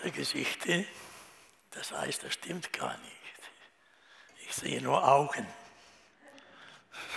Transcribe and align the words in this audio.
Lauter 0.00 0.16
Gesichter. 0.16 0.84
Das 1.72 1.92
heißt, 1.92 2.24
das 2.24 2.32
stimmt 2.32 2.72
gar 2.72 2.96
nicht. 2.98 3.16
Ich 4.46 4.54
sehe 4.54 4.80
nur 4.80 5.06
Augen, 5.06 5.46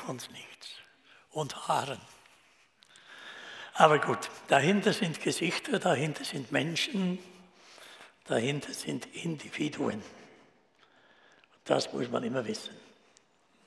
sonst 0.06 0.32
nichts. 0.32 0.70
Und 1.32 1.68
Haaren. 1.68 2.02
Aber 3.76 4.00
gut, 4.00 4.30
dahinter 4.50 4.94
sind 4.94 5.22
Gesichter, 5.22 5.80
dahinter 5.80 6.26
sind 6.26 6.52
Menschen, 6.52 7.20
dahinter 8.26 8.74
sind 8.74 9.06
Individuen. 9.16 10.04
Das 11.64 11.92
muss 11.94 12.10
man 12.10 12.24
immer 12.24 12.46
wissen. 12.46 12.76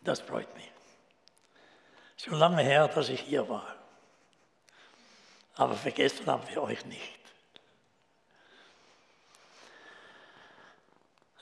Das 0.05 0.21
freut 0.21 0.55
mich. 0.55 0.71
Schon 2.19 2.35
lange 2.35 2.63
her, 2.63 2.87
dass 2.89 3.09
ich 3.09 3.21
hier 3.21 3.49
war. 3.49 3.75
Aber 5.55 5.75
vergessen 5.75 6.27
haben 6.27 6.47
wir 6.49 6.63
euch 6.63 6.85
nicht. 6.85 7.26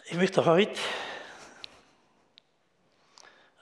Ich 0.07 0.17
möchte 0.17 0.45
heute 0.45 0.79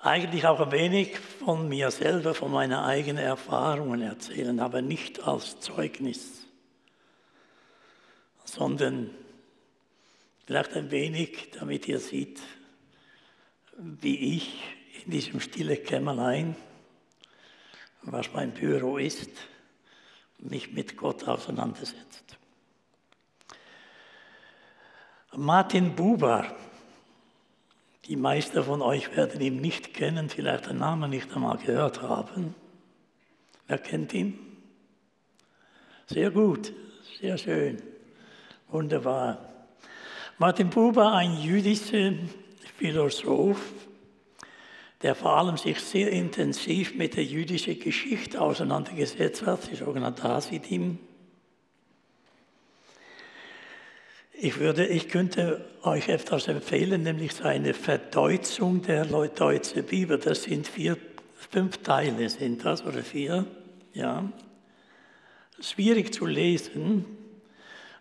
eigentlich 0.01 0.45
auch 0.45 0.59
ein 0.59 0.73
wenig 0.73 1.17
von 1.17 1.69
mir 1.69 1.93
selber, 1.93 2.35
von 2.35 2.51
meinen 2.51 2.73
eigenen 2.73 3.25
Erfahrungen 3.25 4.03
erzählen, 4.03 4.59
aber 4.59 4.83
nicht 4.83 5.23
als 5.23 5.61
Zeugnis, 5.61 6.45
sondern 8.45 9.11
vielleicht 10.45 10.73
ein 10.73 10.91
wenig, 10.91 11.53
damit 11.53 11.87
ihr 11.87 12.01
seht, 12.01 12.41
wie 13.77 14.37
ich 14.37 14.65
in 15.05 15.13
diesem 15.13 15.39
stillen 15.39 15.81
Kämmerlein, 15.85 16.57
was 18.03 18.33
mein 18.33 18.53
Büro 18.53 18.99
ist, 18.99 19.31
mich 20.39 20.73
mit 20.73 20.97
Gott 20.97 21.23
auseinandersetzt. 21.23 22.37
Martin 25.35 25.95
Buber, 25.97 26.45
die 28.05 28.17
meisten 28.17 28.63
von 28.63 28.83
euch 28.83 29.17
werden 29.17 29.41
ihn 29.41 29.63
nicht 29.63 29.95
kennen, 29.95 30.29
vielleicht 30.29 30.69
den 30.69 30.77
Namen 30.77 31.09
nicht 31.09 31.35
einmal 31.35 31.57
gehört 31.57 32.03
haben. 32.03 32.55
Wer 33.67 33.79
kennt 33.79 34.13
ihn? 34.13 34.39
Sehr 36.07 36.31
gut, 36.31 36.75
sehr 37.19 37.39
schön, 37.39 37.81
wunderbar. 38.69 39.39
Martin 40.37 40.69
Buber, 40.69 41.15
ein 41.15 41.39
jüdischer 41.39 42.13
Philosoph, 42.77 43.73
der 45.01 45.15
vor 45.15 45.39
allem 45.39 45.57
sich 45.57 45.81
sehr 45.81 46.11
intensiv 46.11 46.95
mit 46.95 47.17
der 47.17 47.25
jüdischen 47.25 47.81
Geschichte 47.81 48.39
auseinandergesetzt 48.39 49.47
hat, 49.47 49.71
die 49.71 49.77
sogenannte 49.77 50.25
Hasidim. 50.25 50.99
Ich, 54.35 54.59
würde, 54.59 54.87
ich 54.87 55.09
könnte 55.09 55.65
euch 55.83 56.09
etwas 56.09 56.49
empfehlen, 56.49 57.03
nämlich 57.03 57.35
seine 57.35 57.75
Verdeutschung 57.75 58.83
der 58.83 59.05
deutschen 59.05 59.85
Bibel. 59.85 60.19
Das 60.19 60.45
sind 60.45 60.67
vier, 60.67 60.97
fünf 61.51 61.79
Teile, 61.79 62.29
sind 62.29 62.65
das 62.65 62.85
oder 62.85 63.03
vier? 63.03 63.45
Ja. 63.93 64.25
Schwierig 65.61 66.15
zu 66.15 66.27
lesen, 66.27 67.05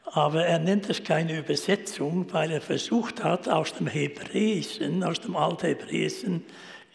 aber 0.05 0.45
er 0.45 0.59
nennt 0.59 0.89
es 0.89 1.03
keine 1.03 1.37
Übersetzung, 1.37 2.25
weil 2.31 2.51
er 2.51 2.61
versucht 2.61 3.23
hat, 3.23 3.47
aus 3.47 3.73
dem 3.73 3.87
Hebräischen, 3.87 5.03
aus 5.03 5.19
dem 5.19 5.35
Althebräischen 5.35 6.43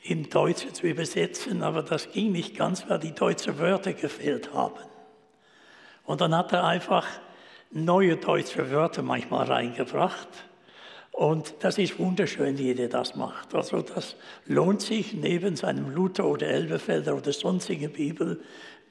in 0.03 0.29
Deutsch 0.31 0.67
zu 0.73 0.87
übersetzen, 0.87 1.63
aber 1.63 1.83
das 1.83 2.11
ging 2.11 2.33
nicht 2.33 2.57
ganz, 2.57 2.89
weil 2.89 2.99
die 2.99 3.13
deutschen 3.13 3.59
Wörter 3.59 3.93
gefehlt 3.93 4.53
haben. 4.55 4.83
Und 6.05 6.21
dann 6.21 6.35
hat 6.35 6.53
er 6.53 6.65
einfach 6.65 7.07
neue 7.71 8.17
deutsche 8.17 8.71
Wörter 8.71 9.03
manchmal 9.03 9.47
reingebracht. 9.47 10.29
Und 11.13 11.55
das 11.61 11.79
ist 11.79 11.99
wunderschön, 11.99 12.59
wie 12.59 12.75
er 12.75 12.89
das 12.89 13.17
macht. 13.17 13.55
Also 13.55 13.81
das 13.81 14.17
lohnt 14.45 14.83
sich 14.83 15.15
neben 15.15 15.57
seinem 15.57 15.89
Luther 15.89 16.27
oder 16.27 16.47
Elberfelder 16.47 17.17
oder 17.17 17.33
sonstigen 17.33 17.91
Bibel, 17.91 18.43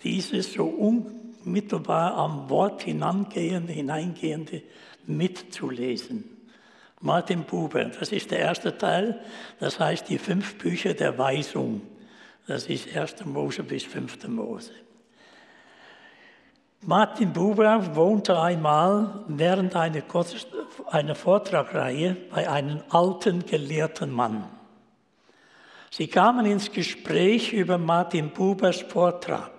dieses 0.03 0.53
so 0.53 0.65
unmittelbar 0.65 2.15
am 2.15 2.49
Wort 2.49 2.81
hinangehende, 2.81 3.73
hineingehende 3.73 4.63
mitzulesen. 5.05 6.35
Martin 7.01 7.43
Buber, 7.43 7.85
das 7.85 8.11
ist 8.11 8.31
der 8.31 8.39
erste 8.39 8.75
Teil, 8.75 9.21
das 9.59 9.79
heißt 9.79 10.09
die 10.09 10.17
fünf 10.17 10.57
Bücher 10.57 10.95
der 10.95 11.17
Weisung. 11.19 11.81
Das 12.47 12.67
ist 12.67 12.95
1. 12.95 13.25
Mose 13.25 13.63
bis 13.63 13.83
5. 13.83 14.27
Mose. 14.27 14.71
Martin 16.87 17.33
Buber 17.33 17.95
wohnte 17.95 18.39
einmal 18.39 19.23
während 19.27 19.75
einer, 19.75 20.03
einer 20.91 21.15
Vortragreihe 21.15 22.15
bei 22.29 22.47
einem 22.47 22.83
alten 22.89 23.43
gelehrten 23.43 24.11
Mann. 24.11 24.43
Sie 25.89 26.07
kamen 26.07 26.45
ins 26.45 26.71
Gespräch 26.71 27.53
über 27.53 27.79
Martin 27.79 28.29
Bubers 28.29 28.81
Vortrag. 28.81 29.51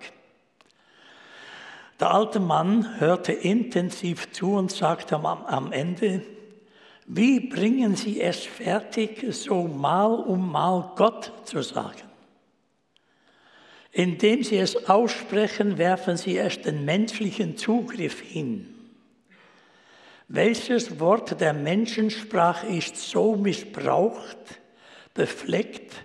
Der 1.99 2.13
alte 2.13 2.39
Mann 2.39 2.97
hörte 2.97 3.33
intensiv 3.33 4.31
zu 4.31 4.53
und 4.53 4.71
sagte 4.71 5.15
am, 5.15 5.25
am 5.25 5.73
Ende, 5.73 6.21
wie 7.07 7.41
bringen 7.41 7.97
Sie 7.97 8.21
es 8.21 8.45
fertig, 8.45 9.25
so 9.31 9.63
mal 9.63 10.13
um 10.13 10.49
mal 10.49 10.93
Gott 10.95 11.33
zu 11.43 11.61
sagen? 11.61 12.06
Indem 13.97 14.43
sie 14.43 14.59
es 14.59 14.87
aussprechen, 14.87 15.79
werfen 15.79 16.17
sie 16.17 16.35
erst 16.35 16.65
den 16.65 16.85
menschlichen 16.85 17.57
Zugriff 17.57 18.19
hin. 18.21 18.75
Welches 20.27 20.99
Wort 20.99 21.41
der 21.41 21.53
Menschensprache 21.53 22.67
ist 22.67 22.95
so 22.95 23.35
missbraucht, 23.35 24.37
befleckt, 25.15 25.95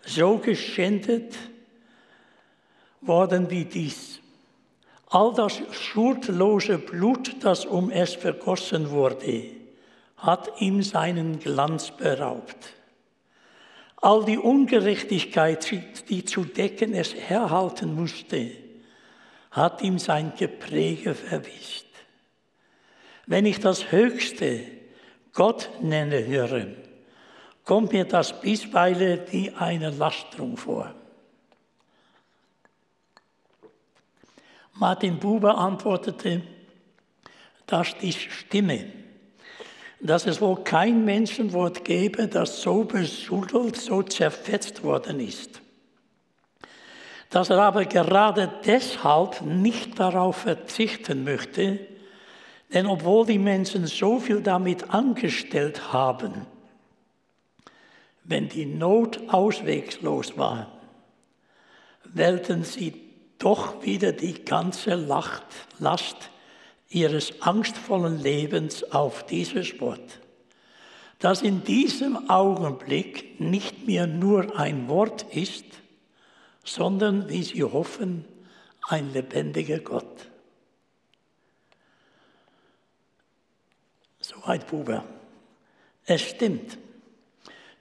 so 0.00 0.38
geschändet 0.38 1.34
worden 3.02 3.50
wie 3.50 3.66
dies? 3.66 4.20
All 5.10 5.34
das 5.34 5.60
schuldlose 5.72 6.78
Blut, 6.78 7.36
das 7.44 7.66
um 7.66 7.90
es 7.90 8.14
vergossen 8.14 8.88
wurde, 8.88 9.44
hat 10.16 10.58
ihm 10.58 10.82
seinen 10.82 11.38
Glanz 11.38 11.90
beraubt. 11.90 12.72
All 14.02 14.24
die 14.24 14.36
Ungerechtigkeit, 14.36 15.70
die 16.08 16.24
zu 16.24 16.44
decken 16.44 16.92
es 16.92 17.14
herhalten 17.14 17.94
musste, 17.94 18.50
hat 19.52 19.80
ihm 19.80 20.00
sein 20.00 20.32
Gepräge 20.36 21.14
verwischt. 21.14 21.86
Wenn 23.26 23.46
ich 23.46 23.60
das 23.60 23.92
Höchste 23.92 24.66
Gott 25.32 25.70
nenne 25.80 26.26
höre, 26.26 26.66
kommt 27.64 27.92
mir 27.92 28.04
das 28.04 28.40
bisweilen 28.40 29.20
wie 29.30 29.52
eine 29.52 29.90
Lastrum 29.90 30.56
vor. 30.56 30.92
Martin 34.74 35.20
Buber 35.20 35.56
antwortete, 35.56 36.42
dass 37.66 37.96
die 37.98 38.12
Stimme 38.12 39.01
dass 40.02 40.26
es 40.26 40.40
wohl 40.40 40.64
kein 40.64 41.04
Menschenwort 41.04 41.84
gäbe, 41.84 42.26
das 42.26 42.60
so 42.60 42.84
besudelt, 42.84 43.76
so 43.76 44.02
zerfetzt 44.02 44.82
worden 44.82 45.20
ist. 45.20 45.62
Dass 47.30 47.50
er 47.50 47.60
aber 47.60 47.84
gerade 47.84 48.52
deshalb 48.66 49.40
nicht 49.42 49.98
darauf 49.98 50.38
verzichten 50.38 51.22
möchte, 51.24 51.78
denn 52.74 52.86
obwohl 52.86 53.26
die 53.26 53.38
Menschen 53.38 53.86
so 53.86 54.18
viel 54.18 54.40
damit 54.40 54.90
angestellt 54.90 55.92
haben, 55.92 56.46
wenn 58.24 58.48
die 58.48 58.66
Not 58.66 59.20
auswegslos 59.28 60.36
war, 60.36 60.66
wählten 62.04 62.64
sie 62.64 62.94
doch 63.38 63.82
wieder 63.84 64.12
die 64.12 64.44
ganze 64.44 64.94
Last 64.94 66.30
ihres 66.94 67.40
angstvollen 67.42 68.20
Lebens 68.20 68.84
auf 68.92 69.24
dieses 69.26 69.80
Wort, 69.80 70.20
das 71.18 71.42
in 71.42 71.64
diesem 71.64 72.28
Augenblick 72.28 73.40
nicht 73.40 73.86
mehr 73.86 74.06
nur 74.06 74.58
ein 74.58 74.88
Wort 74.88 75.24
ist, 75.34 75.64
sondern, 76.64 77.28
wie 77.28 77.42
sie 77.42 77.62
hoffen, 77.62 78.24
ein 78.88 79.12
lebendiger 79.12 79.78
Gott. 79.78 80.28
Soweit 84.20 84.66
Buber. 84.68 85.04
Es 86.04 86.22
stimmt. 86.22 86.78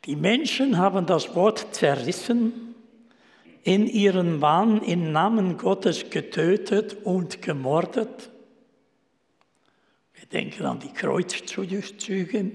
Die 0.05 0.15
Menschen 0.15 0.77
haben 0.77 1.05
das 1.05 1.35
Wort 1.35 1.75
zerrissen, 1.75 2.75
in 3.63 3.85
ihren 3.85 4.41
Wahn 4.41 4.81
im 4.81 5.11
Namen 5.11 5.57
Gottes 5.57 6.09
getötet 6.09 6.97
und 7.03 7.43
gemordet 7.43 8.31
denken 10.31 10.65
an 10.65 10.79
die 10.79 10.93
Kreuzzüge. 10.93 12.51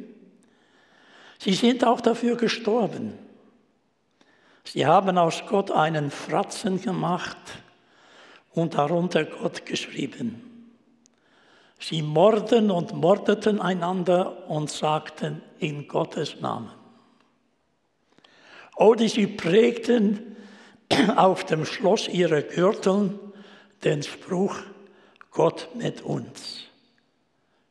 Sie 1.38 1.54
sind 1.54 1.84
auch 1.84 2.00
dafür 2.00 2.36
gestorben. 2.36 3.18
Sie 4.64 4.86
haben 4.86 5.16
aus 5.18 5.44
Gott 5.48 5.70
einen 5.70 6.10
Fratzen 6.10 6.80
gemacht 6.80 7.36
und 8.52 8.74
darunter 8.74 9.24
Gott 9.24 9.64
geschrieben. 9.64 10.42
Sie 11.78 12.02
morden 12.02 12.70
und 12.70 12.94
mordeten 12.94 13.60
einander 13.60 14.48
und 14.48 14.70
sagten 14.70 15.42
in 15.58 15.86
Gottes 15.86 16.40
Namen. 16.40 16.70
Oder 18.76 19.08
sie 19.08 19.26
prägten 19.26 20.36
auf 21.16 21.44
dem 21.44 21.64
Schloss 21.64 22.08
ihrer 22.08 22.42
Gürtel 22.42 23.18
den 23.84 24.02
Spruch 24.02 24.56
Gott 25.30 25.68
mit 25.74 26.02
uns, 26.02 26.65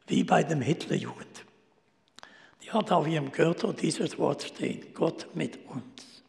wie 0.07 0.23
bei 0.23 0.43
dem 0.43 0.61
Hitlerjugend. 0.61 1.45
Die 2.63 2.71
hat 2.71 2.91
auf 2.91 3.07
ihrem 3.07 3.31
Gürtel 3.31 3.73
dieses 3.73 4.17
Wort 4.17 4.43
stehen, 4.43 4.93
Gott 4.93 5.27
mit 5.33 5.59
uns. 5.67 6.23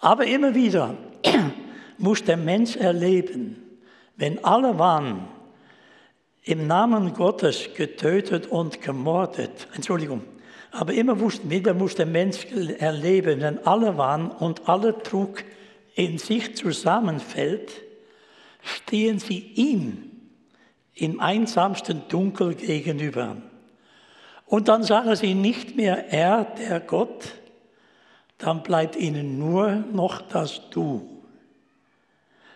Aber 0.00 0.26
immer 0.26 0.54
wieder 0.54 0.96
muss 1.98 2.22
der 2.22 2.36
Mensch 2.36 2.76
erleben, 2.76 3.56
wenn 4.16 4.44
alle 4.44 4.78
waren 4.78 5.28
im 6.44 6.66
Namen 6.66 7.12
Gottes 7.14 7.70
getötet 7.74 8.46
und 8.46 8.80
gemordet, 8.80 9.68
Entschuldigung, 9.74 10.22
aber 10.70 10.92
immer 10.92 11.18
wieder 11.20 11.74
muss 11.74 11.94
der 11.94 12.06
Mensch 12.06 12.46
erleben, 12.78 13.40
wenn 13.40 13.66
alle 13.66 13.96
waren 13.96 14.30
und 14.30 14.68
alle 14.68 14.92
Druck 14.92 15.44
in 15.94 16.18
sich 16.18 16.56
zusammenfällt, 16.56 17.72
stehen 18.62 19.18
sie 19.18 19.38
ihm 19.38 20.07
im 20.98 21.20
einsamsten 21.20 22.02
Dunkel 22.08 22.54
gegenüber. 22.54 23.36
Und 24.46 24.68
dann 24.68 24.82
sagen 24.82 25.14
sie 25.14 25.34
nicht 25.34 25.76
mehr 25.76 26.12
er, 26.12 26.44
der 26.44 26.80
Gott, 26.80 27.34
dann 28.38 28.62
bleibt 28.62 28.96
ihnen 28.96 29.38
nur 29.38 29.84
noch 29.92 30.22
das 30.22 30.70
Du. 30.70 31.22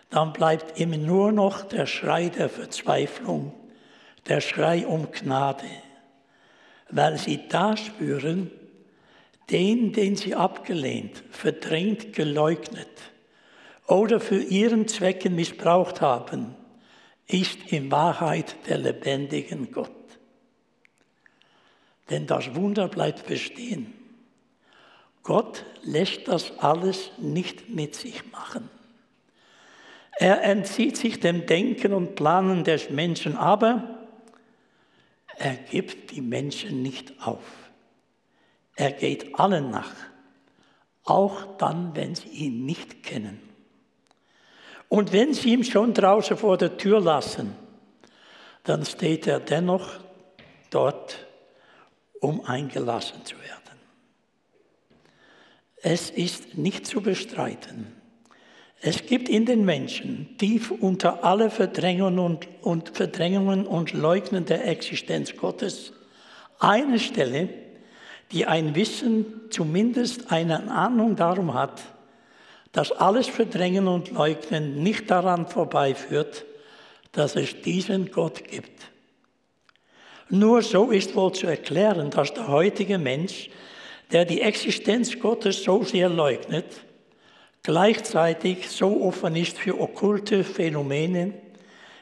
Dann 0.09 0.33
bleibt 0.33 0.79
ihnen 0.79 1.05
nur 1.05 1.31
noch 1.31 1.63
der 1.63 1.85
Schrei 1.85 2.29
der 2.29 2.49
Verzweiflung, 2.49 3.53
der 4.27 4.41
Schrei 4.41 4.85
um 4.87 5.11
Gnade, 5.11 5.65
weil 6.89 7.17
sie 7.17 7.47
da 7.49 7.77
spüren, 7.77 8.51
den, 9.49 9.91
den 9.91 10.15
sie 10.15 10.35
abgelehnt, 10.35 11.23
verdrängt, 11.31 12.13
geleugnet 12.13 12.87
oder 13.87 14.19
für 14.19 14.41
ihren 14.41 14.87
Zwecken 14.87 15.35
missbraucht 15.35 16.01
haben, 16.01 16.55
ist 17.27 17.71
in 17.71 17.91
Wahrheit 17.91 18.55
der 18.67 18.77
lebendige 18.77 19.55
Gott. 19.67 19.91
Denn 22.09 22.27
das 22.27 22.53
Wunder 22.55 22.87
bleibt 22.87 23.27
bestehen. 23.27 23.93
Gott 25.23 25.65
lässt 25.83 26.27
das 26.27 26.59
alles 26.59 27.11
nicht 27.17 27.69
mit 27.69 27.95
sich 27.95 28.29
machen. 28.31 28.69
Er 30.17 30.43
entzieht 30.43 30.97
sich 30.97 31.19
dem 31.19 31.45
Denken 31.45 31.93
und 31.93 32.15
Planen 32.15 32.63
des 32.63 32.89
Menschen, 32.89 33.35
aber 33.35 34.05
er 35.37 35.55
gibt 35.55 36.11
die 36.11 36.21
Menschen 36.21 36.81
nicht 36.83 37.13
auf. 37.25 37.43
Er 38.75 38.91
geht 38.91 39.39
allen 39.39 39.71
nach, 39.71 39.93
auch 41.03 41.57
dann, 41.57 41.95
wenn 41.95 42.15
sie 42.15 42.29
ihn 42.29 42.65
nicht 42.65 43.03
kennen. 43.03 43.52
Und 44.93 45.11
wenn 45.11 45.33
sie 45.33 45.53
ihn 45.53 45.63
schon 45.63 45.95
draußen 45.95 46.37
vor 46.37 46.55
der 46.55 46.77
Tür 46.77 47.01
lassen, 47.01 47.55
dann 48.63 48.85
steht 48.85 49.25
er 49.25 49.39
dennoch 49.39 49.89
dort, 50.69 51.17
um 52.19 52.45
eingelassen 52.45 53.25
zu 53.25 53.35
werden. 53.37 53.79
Es 55.77 56.11
ist 56.11 56.59
nicht 56.59 56.85
zu 56.85 57.01
bestreiten, 57.01 57.91
es 58.81 59.07
gibt 59.07 59.29
in 59.29 59.47
den 59.47 59.65
Menschen, 59.65 60.37
tief 60.37 60.69
unter 60.69 61.23
alle 61.23 61.49
Verdrängungen 61.49 62.19
und, 62.19 62.47
und, 62.61 62.89
Verdrängungen 62.89 63.65
und 63.65 63.93
Leugnen 63.93 64.45
der 64.45 64.67
Existenz 64.67 65.35
Gottes, 65.35 65.93
eine 66.59 66.99
Stelle, 66.99 67.49
die 68.31 68.45
ein 68.45 68.75
Wissen, 68.75 69.49
zumindest 69.49 70.31
eine 70.31 70.69
Ahnung 70.69 71.15
darum 71.15 71.55
hat, 71.55 71.81
dass 72.73 72.91
alles 72.91 73.27
Verdrängen 73.27 73.87
und 73.87 74.11
Leugnen 74.11 74.83
nicht 74.83 75.09
daran 75.09 75.47
vorbeiführt, 75.47 76.45
dass 77.13 77.35
es 77.35 77.61
diesen 77.61 78.11
Gott 78.11 78.43
gibt. 78.43 78.91
Nur 80.29 80.63
so 80.63 80.89
ist 80.89 81.15
wohl 81.15 81.31
zu 81.31 81.45
erklären, 81.45 82.09
dass 82.09 82.33
der 82.33 82.47
heutige 82.47 82.97
Mensch, 82.97 83.49
der 84.11 84.25
die 84.25 84.41
Existenz 84.41 85.19
Gottes 85.19 85.63
so 85.63 85.83
sehr 85.83 86.09
leugnet, 86.09 86.65
gleichzeitig 87.61 88.69
so 88.69 89.03
offen 89.03 89.35
ist 89.35 89.57
für 89.59 89.79
okkulte 89.79 90.43
Phänomene, 90.43 91.33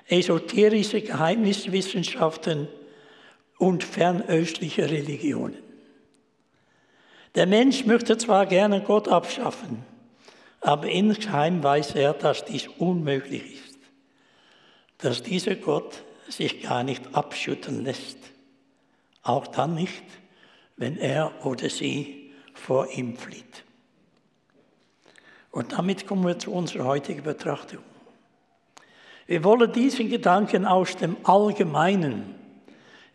esoterische 0.07 1.01
Geheimniswissenschaften 1.01 2.69
und 3.57 3.83
fernöstliche 3.83 4.89
Religionen. 4.89 5.57
Der 7.35 7.45
Mensch 7.45 7.85
möchte 7.85 8.17
zwar 8.17 8.45
gerne 8.45 8.81
Gott 8.81 9.09
abschaffen, 9.09 9.90
aber 10.61 10.87
insgeheim 10.87 11.63
weiß 11.63 11.95
er, 11.95 12.13
dass 12.13 12.45
dies 12.45 12.67
unmöglich 12.67 13.55
ist, 13.55 13.79
dass 14.99 15.23
dieser 15.23 15.55
Gott 15.55 16.03
sich 16.29 16.61
gar 16.61 16.83
nicht 16.83 17.13
abschütteln 17.13 17.83
lässt, 17.83 18.17
auch 19.23 19.47
dann 19.47 19.73
nicht, 19.75 20.03
wenn 20.77 20.97
er 20.97 21.45
oder 21.45 21.69
sie 21.69 22.31
vor 22.53 22.89
ihm 22.91 23.17
flieht. 23.17 23.63
Und 25.49 25.73
damit 25.73 26.07
kommen 26.07 26.25
wir 26.25 26.39
zu 26.39 26.51
unserer 26.53 26.85
heutigen 26.85 27.23
Betrachtung. 27.23 27.83
Wir 29.27 29.43
wollen 29.43 29.71
diesen 29.71 30.09
Gedanken 30.09 30.65
aus 30.65 30.95
dem 30.95 31.17
Allgemeinen 31.23 32.35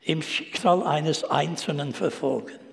im 0.03 0.23
Schicksal 0.23 0.83
eines 0.83 1.25
Einzelnen 1.25 1.93
verfolgen. 1.93 2.66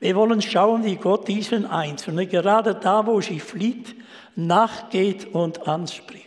Wir 0.00 0.14
wollen 0.14 0.40
schauen, 0.40 0.84
wie 0.84 0.96
Gott 0.96 1.26
diesen 1.26 1.66
Einzelnen, 1.66 2.28
gerade 2.28 2.74
da, 2.74 3.06
wo 3.06 3.20
sie 3.20 3.40
flieht, 3.40 3.96
nachgeht 4.36 5.34
und 5.34 5.66
anspricht. 5.66 6.26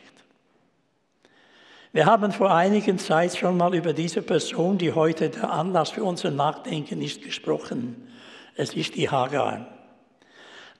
Wir 1.93 2.05
haben 2.05 2.31
vor 2.31 2.53
einigen 2.53 2.99
Zeit 2.99 3.35
schon 3.35 3.57
mal 3.57 3.75
über 3.75 3.93
diese 3.93 4.21
Person, 4.21 4.77
die 4.77 4.93
heute 4.93 5.29
der 5.29 5.51
Anlass 5.51 5.91
für 5.91 6.03
unser 6.03 6.31
Nachdenken 6.31 7.01
ist, 7.01 7.21
gesprochen. 7.21 8.07
Es 8.55 8.73
ist 8.73 8.95
die 8.95 9.09
Hagar. 9.09 9.67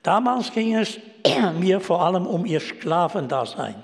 Damals 0.03 0.51
ging 0.51 0.75
es 0.75 0.99
mir 1.59 1.79
vor 1.79 2.01
allem 2.01 2.25
um 2.25 2.45
ihr 2.45 2.59
Sklavendasein, 2.59 3.75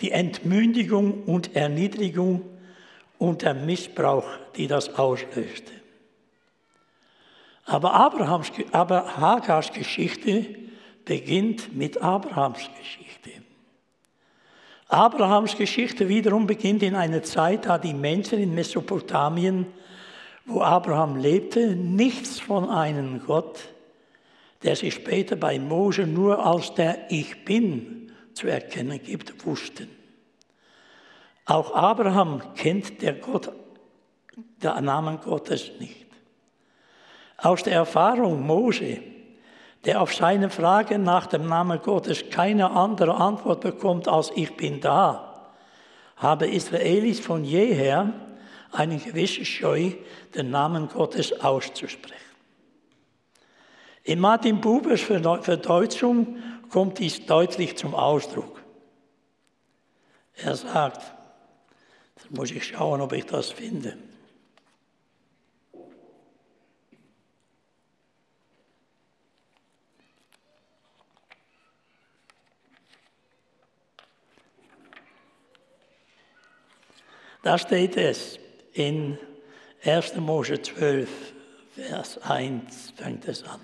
die 0.00 0.10
Entmündigung 0.10 1.24
und 1.24 1.54
Erniedrigung 1.56 2.42
und 3.18 3.42
der 3.42 3.54
Missbrauch, 3.54 4.26
die 4.56 4.66
das 4.66 4.96
auslöste. 4.96 5.72
Aber, 7.66 7.94
Abrahams, 7.94 8.52
aber 8.72 9.16
Hagars 9.16 9.72
Geschichte 9.72 10.46
beginnt 11.04 11.74
mit 11.74 12.00
Abrahams 12.02 12.68
Geschichte. 12.78 13.30
Abrahams 14.88 15.56
Geschichte 15.56 16.08
wiederum 16.08 16.46
beginnt 16.46 16.82
in 16.82 16.94
einer 16.94 17.22
Zeit, 17.22 17.66
da 17.66 17.78
die 17.78 17.94
Menschen 17.94 18.38
in 18.38 18.54
Mesopotamien, 18.54 19.66
wo 20.44 20.60
Abraham 20.60 21.16
lebte, 21.16 21.74
nichts 21.74 22.38
von 22.38 22.68
einem 22.68 23.24
Gott 23.24 23.68
der 24.64 24.76
sich 24.76 24.94
später 24.94 25.36
bei 25.36 25.58
Mose 25.58 26.06
nur 26.06 26.44
als 26.44 26.74
der 26.74 27.10
Ich 27.10 27.44
bin 27.44 28.10
zu 28.32 28.48
erkennen 28.48 29.00
gibt, 29.00 29.46
wussten. 29.46 29.88
Auch 31.44 31.74
Abraham 31.74 32.42
kennt 32.54 33.02
der 33.02 33.12
Gott, 33.12 33.52
der 34.62 34.80
Namen 34.80 35.20
Gottes 35.20 35.70
nicht. 35.78 36.03
Aus 37.36 37.62
der 37.62 37.74
Erfahrung 37.74 38.46
Mose, 38.46 38.98
der 39.84 40.00
auf 40.00 40.14
seine 40.14 40.50
Frage 40.50 40.98
nach 40.98 41.26
dem 41.26 41.46
Namen 41.46 41.80
Gottes 41.82 42.30
keine 42.30 42.70
andere 42.70 43.14
Antwort 43.16 43.60
bekommt 43.60 44.08
als 44.08 44.32
Ich 44.34 44.56
bin 44.56 44.80
da, 44.80 45.52
habe 46.16 46.46
Israelis 46.46 47.20
von 47.20 47.44
jeher 47.44 48.12
eine 48.72 48.98
gewisse 48.98 49.44
Scheu, 49.44 49.92
den 50.34 50.50
Namen 50.50 50.88
Gottes 50.88 51.40
auszusprechen. 51.40 52.20
In 54.02 54.20
Martin 54.20 54.60
Bubers 54.60 55.00
Verdeutschung 55.00 56.36
kommt 56.70 56.98
dies 56.98 57.24
deutlich 57.24 57.76
zum 57.76 57.94
Ausdruck. 57.94 58.60
Er 60.36 60.56
sagt, 60.56 61.00
jetzt 62.16 62.30
muss 62.30 62.50
ich 62.50 62.64
schauen, 62.64 63.00
ob 63.00 63.12
ich 63.12 63.24
das 63.26 63.50
finde. 63.50 63.96
Da 77.44 77.58
steht 77.58 77.98
es 77.98 78.38
in 78.72 79.18
1. 79.84 80.16
Mose 80.16 80.62
12, 80.62 81.08
Vers 81.74 82.18
1 82.22 82.94
fängt 82.96 83.28
es 83.28 83.44
an. 83.44 83.60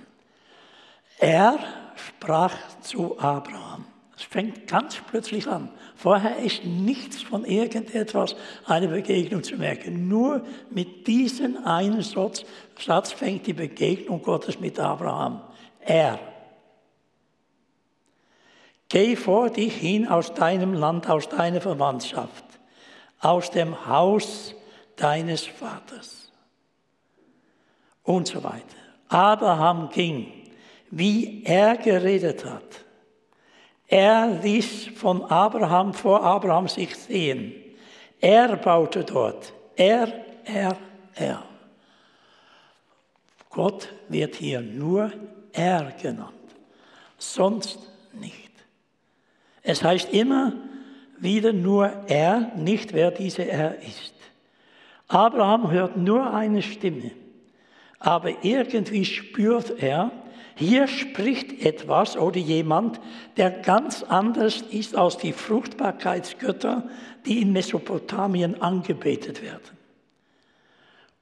Er 1.19 1.59
sprach 1.95 2.55
zu 2.83 3.19
Abraham, 3.19 3.87
Es 4.15 4.25
fängt 4.25 4.67
ganz 4.67 4.97
plötzlich 5.11 5.47
an. 5.47 5.71
Vorher 5.97 6.37
ist 6.37 6.63
nichts 6.63 7.23
von 7.23 7.47
irgendetwas, 7.47 8.37
eine 8.67 8.89
Begegnung 8.89 9.43
zu 9.43 9.57
merken. 9.57 10.09
Nur 10.09 10.45
mit 10.69 11.07
diesem 11.07 11.65
einen 11.65 12.03
Satz, 12.03 12.45
Satz 12.79 13.13
fängt 13.13 13.47
die 13.47 13.55
Begegnung 13.55 14.21
Gottes 14.21 14.61
mit 14.61 14.79
Abraham. 14.79 15.41
Er. 15.81 16.19
Geh 18.91 19.17
vor 19.17 19.49
dich 19.49 19.75
hin 19.75 20.07
aus 20.07 20.35
deinem 20.35 20.75
Land, 20.75 21.09
aus 21.09 21.31
deiner 21.31 21.63
Verwandtschaft, 21.63 22.45
aus 23.21 23.50
dem 23.50 23.87
Haus 23.87 24.55
deines 24.97 25.47
Vaters. 25.47 26.31
Und 28.03 28.27
so 28.27 28.43
weiter. 28.43 28.77
Abraham 29.09 29.91
ging, 29.91 30.33
wie 30.91 31.45
er 31.45 31.77
geredet 31.77 32.45
hat. 32.45 32.85
Er 33.87 34.27
ließ 34.43 34.89
von 34.97 35.25
Abraham 35.25 35.95
vor 35.95 36.23
Abraham 36.23 36.69
sich 36.69 36.97
sehen. 36.97 37.53
Er 38.21 38.57
baute 38.57 39.05
dort. 39.05 39.53
Er, 39.77 40.12
er, 40.45 40.77
er. 41.15 41.43
Gott 43.50 43.89
wird 44.09 44.37
hier 44.37 44.61
nur 44.61 45.12
er 45.53 45.93
genannt, 46.00 46.35
sonst 47.19 47.79
nicht. 48.12 48.50
Es 49.62 49.83
heißt 49.83 50.12
immer 50.12 50.53
wieder 51.21 51.53
nur 51.53 51.87
er, 52.09 52.53
nicht 52.57 52.93
wer 52.93 53.11
dieser 53.11 53.47
er 53.47 53.81
ist. 53.83 54.15
Abraham 55.09 55.71
hört 55.71 55.97
nur 55.97 56.33
eine 56.33 56.62
Stimme, 56.62 57.11
aber 57.99 58.45
irgendwie 58.45 59.05
spürt 59.05 59.83
er, 59.83 60.11
hier 60.55 60.89
spricht 60.89 61.65
etwas 61.65 62.17
oder 62.17 62.39
jemand, 62.39 63.00
der 63.37 63.50
ganz 63.50 64.03
anders 64.03 64.61
ist 64.61 64.95
als 64.95 65.17
die 65.17 65.33
Fruchtbarkeitsgötter, 65.33 66.89
die 67.25 67.41
in 67.41 67.53
Mesopotamien 67.53 68.61
angebetet 68.61 69.43
werden. 69.43 69.79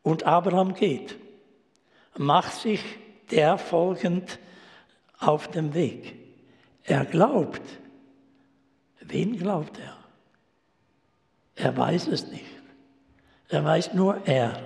Und 0.02 0.24
Abraham 0.24 0.74
geht, 0.74 1.16
macht 2.16 2.52
sich 2.52 2.80
der 3.30 3.58
folgend 3.58 4.38
auf 5.18 5.48
dem 5.48 5.74
Weg. 5.74 6.14
Er 6.84 7.04
glaubt. 7.04 7.62
Wen 9.08 9.38
glaubt 9.38 9.78
er? 9.78 9.96
Er 11.56 11.76
weiß 11.76 12.08
es 12.08 12.26
nicht. 12.28 12.44
Er 13.48 13.64
weiß 13.64 13.94
nur 13.94 14.26
er. 14.26 14.62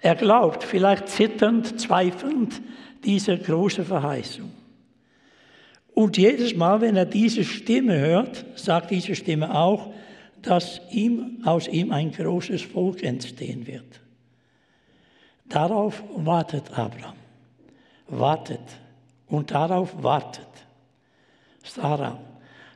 Er 0.00 0.14
glaubt, 0.14 0.64
vielleicht 0.64 1.08
zitternd, 1.08 1.80
zweifelnd, 1.80 2.60
diese 3.04 3.38
große 3.38 3.84
Verheißung. 3.84 4.50
Und 5.94 6.18
jedes 6.18 6.54
Mal, 6.54 6.80
wenn 6.80 6.96
er 6.96 7.06
diese 7.06 7.44
Stimme 7.44 7.98
hört, 7.98 8.44
sagt 8.56 8.90
diese 8.90 9.14
Stimme 9.14 9.58
auch, 9.58 9.94
dass 10.42 10.80
ihm, 10.90 11.40
aus 11.44 11.68
ihm 11.68 11.92
ein 11.92 12.12
großes 12.12 12.62
Volk 12.62 13.02
entstehen 13.02 13.66
wird. 13.66 14.00
Darauf 15.48 16.02
wartet 16.14 16.76
Abraham. 16.76 17.16
Wartet. 18.08 18.60
Und 19.28 19.50
darauf 19.50 20.02
wartet 20.02 20.46
Sarah. 21.62 22.18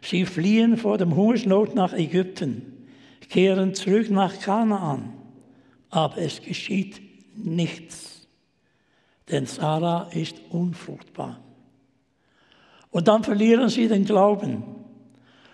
Sie 0.03 0.25
fliehen 0.25 0.77
vor 0.77 0.99
dem 0.99 1.15
Hungersnot 1.15 1.75
nach 1.75 1.93
Ägypten, 1.93 2.87
kehren 3.29 3.75
zurück 3.75 4.11
nach 4.11 4.41
Kanaan. 4.41 5.13
Aber 5.91 6.19
es 6.19 6.41
geschieht 6.41 7.01
nichts 7.35 8.21
denn 9.31 9.47
Sarah 9.47 10.09
ist 10.13 10.37
unfruchtbar. 10.51 11.39
Und 12.91 13.09
dann 13.09 13.23
verlieren 13.23 13.69
sie 13.69 13.89
den 13.89 14.05
Glauben. 14.05 14.65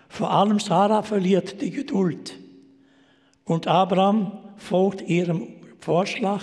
Vor 0.09 0.31
allem 0.31 0.59
Sarah 0.59 1.03
verliert 1.03 1.61
die 1.61 1.71
Geduld. 1.71 2.39
Und 3.45 3.67
Abraham 3.67 4.33
folgt 4.57 5.03
ihrem 5.03 5.49
Vorschlag 5.79 6.43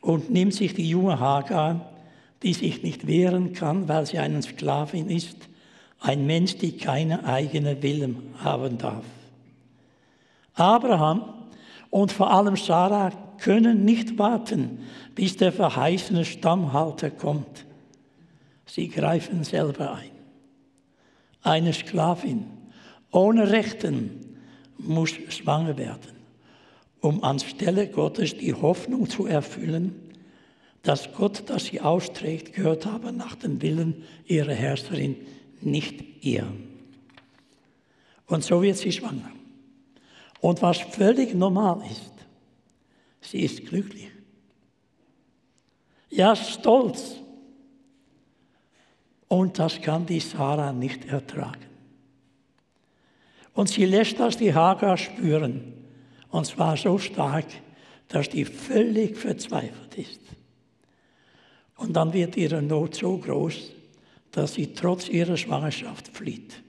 und 0.00 0.30
nimmt 0.30 0.54
sich 0.54 0.74
die 0.74 0.88
junge 0.88 1.20
Hagar, 1.20 1.92
die 2.42 2.54
sich 2.54 2.82
nicht 2.82 3.06
wehren 3.06 3.52
kann, 3.52 3.86
weil 3.88 4.06
sie 4.06 4.18
eine 4.18 4.40
Sklavin 4.40 5.10
ist, 5.10 5.36
ein 6.00 6.26
Mensch, 6.26 6.56
die 6.56 6.76
keine 6.76 7.24
eigene 7.24 7.82
Willen 7.82 8.34
haben 8.42 8.78
darf. 8.78 9.04
Abraham 10.54 11.22
und 11.90 12.12
vor 12.12 12.32
allem 12.32 12.56
Sarah 12.56 13.12
können 13.38 13.84
nicht 13.84 14.18
warten, 14.18 14.80
bis 15.14 15.36
der 15.36 15.52
verheißene 15.52 16.24
Stammhalter 16.24 17.10
kommt. 17.10 17.64
Sie 18.66 18.88
greifen 18.88 19.44
selber 19.44 19.94
ein. 19.94 20.10
Eine 21.42 21.72
Sklavin 21.72 22.46
ohne 23.10 23.50
Rechten 23.50 24.36
muss 24.78 25.10
schwanger 25.28 25.76
werden, 25.76 26.12
um 27.00 27.24
anstelle 27.24 27.88
Gottes 27.88 28.36
die 28.36 28.54
Hoffnung 28.54 29.08
zu 29.08 29.26
erfüllen, 29.26 29.94
dass 30.82 31.12
Gott, 31.12 31.44
das 31.46 31.66
sie 31.66 31.80
austrägt, 31.80 32.54
gehört 32.54 32.86
habe 32.86 33.12
nach 33.12 33.34
dem 33.34 33.60
Willen 33.60 34.04
ihrer 34.26 34.54
Herrscherin, 34.54 35.16
nicht 35.62 36.24
ihr. 36.24 36.46
Und 38.26 38.44
so 38.44 38.62
wird 38.62 38.76
sie 38.76 38.92
schwanger. 38.92 39.30
Und 40.40 40.62
was 40.62 40.78
völlig 40.78 41.34
normal 41.34 41.82
ist, 41.90 42.12
sie 43.20 43.40
ist 43.40 43.66
glücklich. 43.66 44.10
Ja, 46.08 46.34
stolz. 46.34 47.16
Und 49.28 49.58
das 49.58 49.80
kann 49.80 50.06
die 50.06 50.20
Sarah 50.20 50.72
nicht 50.72 51.04
ertragen. 51.04 51.66
Und 53.54 53.68
sie 53.68 53.84
lässt 53.84 54.18
das 54.18 54.36
die 54.36 54.54
Hagar 54.54 54.96
spüren. 54.96 55.74
Und 56.30 56.46
zwar 56.46 56.76
so 56.76 56.98
stark, 56.98 57.46
dass 58.08 58.28
die 58.28 58.44
völlig 58.44 59.16
verzweifelt 59.16 59.98
ist. 59.98 60.20
Und 61.76 61.94
dann 61.94 62.12
wird 62.12 62.36
ihre 62.36 62.60
Not 62.60 62.94
so 62.94 63.16
groß, 63.18 63.72
dass 64.32 64.54
sie 64.54 64.72
trotz 64.74 65.08
ihrer 65.08 65.36
Schwangerschaft 65.36 66.08
flieht. 66.08 66.62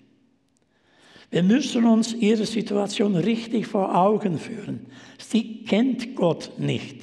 Wir 1.29 1.43
müssen 1.43 1.85
uns 1.85 2.13
ihre 2.13 2.45
Situation 2.45 3.15
richtig 3.15 3.67
vor 3.67 3.95
Augen 3.95 4.37
führen. 4.37 4.87
Sie 5.17 5.63
kennt 5.63 6.15
Gott 6.15 6.51
nicht. 6.57 6.97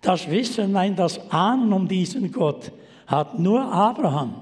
Das 0.00 0.28
Wissen, 0.28 0.72
nein, 0.72 0.96
das 0.96 1.30
Ahnen 1.30 1.72
um 1.72 1.86
diesen 1.86 2.32
Gott 2.32 2.72
hat 3.06 3.38
nur 3.38 3.62
Abraham. 3.62 4.34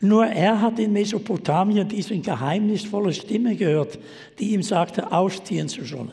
Nur 0.00 0.26
er 0.26 0.60
hat 0.60 0.78
in 0.78 0.92
Mesopotamien 0.92 1.88
diese 1.88 2.16
geheimnisvolle 2.18 3.12
Stimme 3.12 3.56
gehört, 3.56 3.98
die 4.38 4.54
ihm 4.54 4.62
sagte, 4.62 5.12
ausziehen 5.12 5.68
zu 5.68 5.84
sollen. 5.84 6.12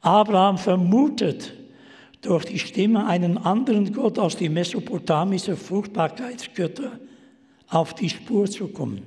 Abraham 0.00 0.58
vermutet 0.58 1.52
durch 2.26 2.44
die 2.44 2.58
Stimme 2.58 3.06
einen 3.06 3.38
anderen 3.38 3.92
Gott 3.92 4.18
als 4.18 4.36
die 4.36 4.48
mesopotamische 4.48 5.56
Fruchtbarkeitsgötter 5.56 6.98
auf 7.68 7.94
die 7.94 8.10
Spur 8.10 8.46
zu 8.46 8.68
kommen. 8.68 9.02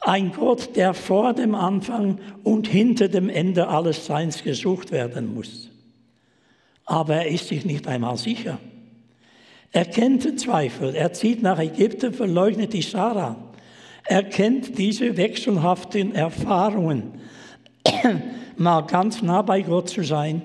Ein 0.00 0.32
Gott, 0.32 0.76
der 0.76 0.94
vor 0.94 1.34
dem 1.34 1.54
Anfang 1.54 2.20
und 2.44 2.68
hinter 2.68 3.08
dem 3.08 3.28
Ende 3.28 3.68
alles 3.68 4.06
Seins 4.06 4.44
gesucht 4.44 4.92
werden 4.92 5.34
muss. 5.34 5.70
Aber 6.84 7.16
er 7.16 7.28
ist 7.28 7.48
sich 7.48 7.64
nicht 7.64 7.86
einmal 7.88 8.16
sicher. 8.16 8.58
Er 9.72 9.84
kennt 9.84 10.24
den 10.24 10.38
Zweifel. 10.38 10.94
Er 10.94 11.12
zieht 11.12 11.42
nach 11.42 11.58
Ägypten, 11.58 12.14
verleugnet 12.14 12.72
die 12.72 12.82
Sarah. 12.82 13.36
Er 14.04 14.22
kennt 14.22 14.78
diese 14.78 15.18
wechselhaften 15.18 16.14
Erfahrungen, 16.14 17.20
mal 18.56 18.80
ganz 18.82 19.20
nah 19.20 19.42
bei 19.42 19.60
Gott 19.60 19.90
zu 19.90 20.02
sein, 20.02 20.42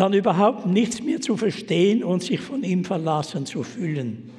dann 0.00 0.12
überhaupt 0.14 0.66
nichts 0.66 1.02
mehr 1.02 1.20
zu 1.20 1.36
verstehen 1.36 2.02
und 2.02 2.22
sich 2.22 2.40
von 2.40 2.64
ihm 2.64 2.84
verlassen 2.84 3.46
zu 3.46 3.62
fühlen. 3.62 4.30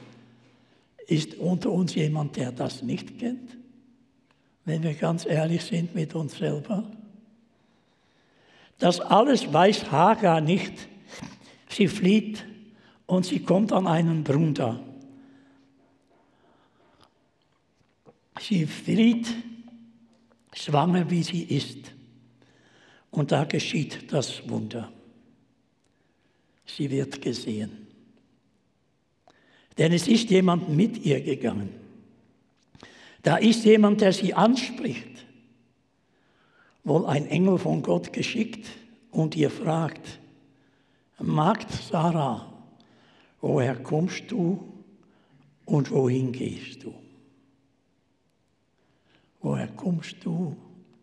Ist 1.08 1.36
unter 1.36 1.72
uns 1.72 1.96
jemand, 1.96 2.36
der 2.36 2.52
das 2.52 2.82
nicht 2.82 3.20
kennt? 3.20 3.62
wenn 4.66 4.84
wir 4.84 4.94
ganz 4.94 5.26
ehrlich 5.26 5.64
sind 5.64 5.96
mit 5.96 6.14
uns 6.16 6.38
selber. 6.38 6.84
Das 8.78 9.00
alles 9.00 9.52
weiß 9.52 9.92
Hagar 9.92 10.42
nicht. 10.42 10.74
Sie 11.70 11.88
flieht 11.88 12.46
und 13.06 13.26
sie 13.26 13.40
kommt 13.40 13.72
an 13.72 13.88
einen 13.88 14.24
da. 14.54 14.80
Sie 18.40 18.66
flieht, 18.66 19.28
schwanger 20.54 21.10
wie 21.10 21.24
sie 21.24 21.44
ist. 21.44 21.92
Und 23.12 23.32
da 23.32 23.44
geschieht 23.44 24.12
das 24.12 24.48
Wunder. 24.50 24.92
Sie 26.76 26.90
wird 26.90 27.22
gesehen. 27.22 27.88
Denn 29.78 29.92
es 29.94 30.08
ist 30.08 30.30
jemand 30.30 30.70
mit 30.70 31.06
ihr 31.06 31.22
gegangen. 31.22 31.70
Da 33.24 33.38
ist 33.38 33.64
jemand, 33.66 34.02
der 34.02 34.14
sie 34.14 34.34
anspricht, 34.34 35.26
wohl 36.84 37.06
ein 37.06 37.28
Engel 37.28 37.58
von 37.58 37.84
Gott 37.84 38.12
geschickt 38.12 38.68
und 39.12 39.36
ihr 39.36 39.50
fragt, 39.50 40.20
Magd 41.20 41.72
Sarah, 41.72 42.52
woher 43.40 43.76
kommst 43.76 44.32
du 44.32 44.74
und 45.66 45.92
wohin 45.92 46.32
gehst 46.32 46.84
du? 46.84 46.94
woher 49.42 49.68
kommst 49.68 50.16
du 50.24 50.56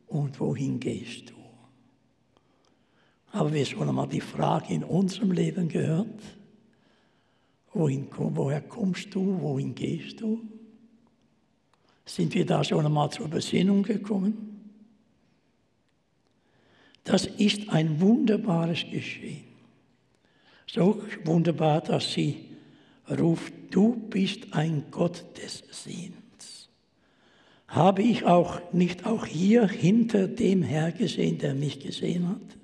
und 0.07 0.39
wohin 0.41 0.79
gehst 0.81 1.31
du? 1.31 1.35
Haben 3.31 3.53
wir 3.53 3.65
schon 3.65 3.89
einmal 3.89 4.09
die 4.09 4.21
Frage 4.21 4.75
in 4.75 4.85
unserem 4.85 5.33
Leben 5.33 5.69
gehört? 5.69 6.23
Wohin, 7.73 8.09
woher 8.17 8.63
kommst 8.63 9.15
du? 9.15 9.41
Wohin 9.41 9.75
gehst 9.75 10.21
du? 10.21 10.41
Sind 12.05 12.35
wir 12.35 12.47
da 12.47 12.65
schon 12.65 12.87
einmal 12.87 13.11
zur 13.11 13.29
Besinnung 13.29 13.83
gekommen? 13.83 14.73
Das 17.05 17.27
ist 17.27 17.69
ein 17.71 18.01
wunderbares 18.01 18.85
Geschehen. 18.91 19.45
So 20.67 21.03
wunderbar, 21.25 21.81
dass 21.81 22.13
sie 22.13 22.45
ruft, 23.11 23.53
du 23.71 23.95
bist 23.95 24.53
ein 24.53 24.85
Gott 24.91 25.25
des 25.43 25.65
Sehens. 25.71 26.69
Habe 27.67 28.03
ich 28.03 28.25
auch 28.25 28.73
nicht 28.73 29.07
auch 29.07 29.25
hier 29.25 29.67
hinter 29.67 30.29
dem 30.29 30.63
Herr 30.63 30.93
gesehen, 30.93 31.39
der 31.39 31.55
mich 31.55 31.81
gesehen 31.81 32.29
hat? 32.29 32.58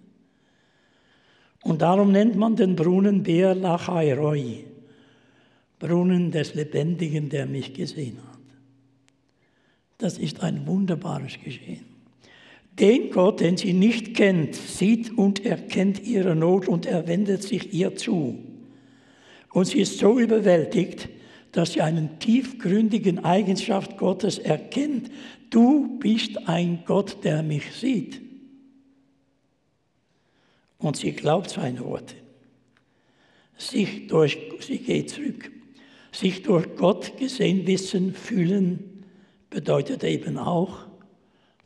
Und 1.64 1.80
darum 1.80 2.12
nennt 2.12 2.36
man 2.36 2.56
den 2.56 2.76
Brunnen 2.76 3.22
Beer 3.22 3.54
Lachairoi, 3.54 4.64
Brunnen 5.78 6.30
des 6.30 6.54
Lebendigen, 6.54 7.30
der 7.30 7.46
mich 7.46 7.72
gesehen 7.72 8.18
hat. 8.18 8.38
Das 9.98 10.18
ist 10.18 10.42
ein 10.42 10.66
wunderbares 10.66 11.38
Geschehen. 11.42 11.86
Den 12.78 13.10
Gott, 13.10 13.40
den 13.40 13.56
sie 13.56 13.72
nicht 13.72 14.14
kennt, 14.14 14.54
sieht 14.54 15.16
und 15.16 15.46
erkennt 15.46 16.04
ihre 16.04 16.36
Not 16.36 16.68
und 16.68 16.86
er 16.86 17.06
wendet 17.06 17.42
sich 17.42 17.72
ihr 17.72 17.96
zu. 17.96 18.38
Und 19.50 19.66
sie 19.66 19.80
ist 19.80 19.98
so 19.98 20.18
überwältigt, 20.18 21.08
dass 21.52 21.72
sie 21.72 21.80
einen 21.80 22.18
tiefgründigen 22.18 23.24
Eigenschaft 23.24 23.96
Gottes 23.96 24.38
erkennt. 24.38 25.10
Du 25.48 25.98
bist 25.98 26.46
ein 26.46 26.82
Gott, 26.84 27.24
der 27.24 27.42
mich 27.42 27.72
sieht. 27.72 28.23
Und 30.84 30.98
sie 30.98 31.12
glaubt 31.12 31.48
seine 31.48 31.82
Worte. 31.82 32.14
Sich 33.56 34.06
durch, 34.06 34.36
sie 34.60 34.76
geht 34.76 35.08
zurück. 35.08 35.50
Sich 36.12 36.42
durch 36.42 36.76
Gott 36.76 37.16
gesehen 37.16 37.66
wissen, 37.66 38.12
fühlen, 38.12 39.06
bedeutet 39.48 40.04
eben 40.04 40.36
auch 40.36 40.80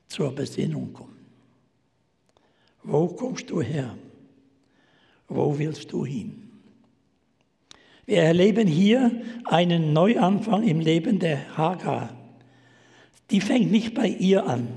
zur 0.07 0.33
Besinnung 0.33 0.93
kommen. 0.93 1.17
Wo 2.85 3.09
kommst 3.09 3.51
du 3.51 3.61
her? 3.61 3.99
Wo 5.27 5.59
willst 5.59 5.91
du 5.91 6.07
hin? 6.07 6.51
Wir 8.07 8.23
erleben 8.23 8.69
hier 8.69 9.11
einen 9.47 9.93
Neuanfang 9.93 10.63
im 10.63 10.79
Leben 10.79 11.19
der 11.19 11.57
Hagar. 11.57 12.17
Die 13.33 13.41
fängt 13.41 13.73
nicht 13.73 13.95
bei 13.95 14.07
ihr 14.07 14.47
an. 14.47 14.69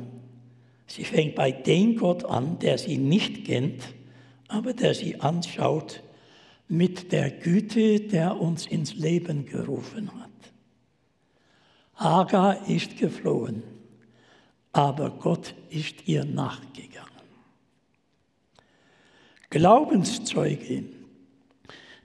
Sie 0.87 1.03
fängt 1.03 1.35
bei 1.35 1.51
dem 1.51 1.95
Gott 1.95 2.25
an, 2.25 2.57
der 2.57 2.79
sie 2.79 2.97
nicht 2.97 3.45
kennt, 3.45 3.83
aber 4.51 4.73
der 4.73 4.93
sie 4.93 5.19
anschaut 5.19 6.03
mit 6.67 7.11
der 7.11 7.31
Güte, 7.31 7.99
der 7.99 8.39
uns 8.39 8.65
ins 8.67 8.93
Leben 8.93 9.45
gerufen 9.45 10.11
hat. 10.19 10.29
Hagar 11.95 12.67
ist 12.67 12.97
geflohen, 12.97 13.63
aber 14.71 15.09
Gott 15.11 15.55
ist 15.69 16.07
ihr 16.07 16.25
nachgegangen. 16.25 17.09
Glaubenszeuge 19.49 20.83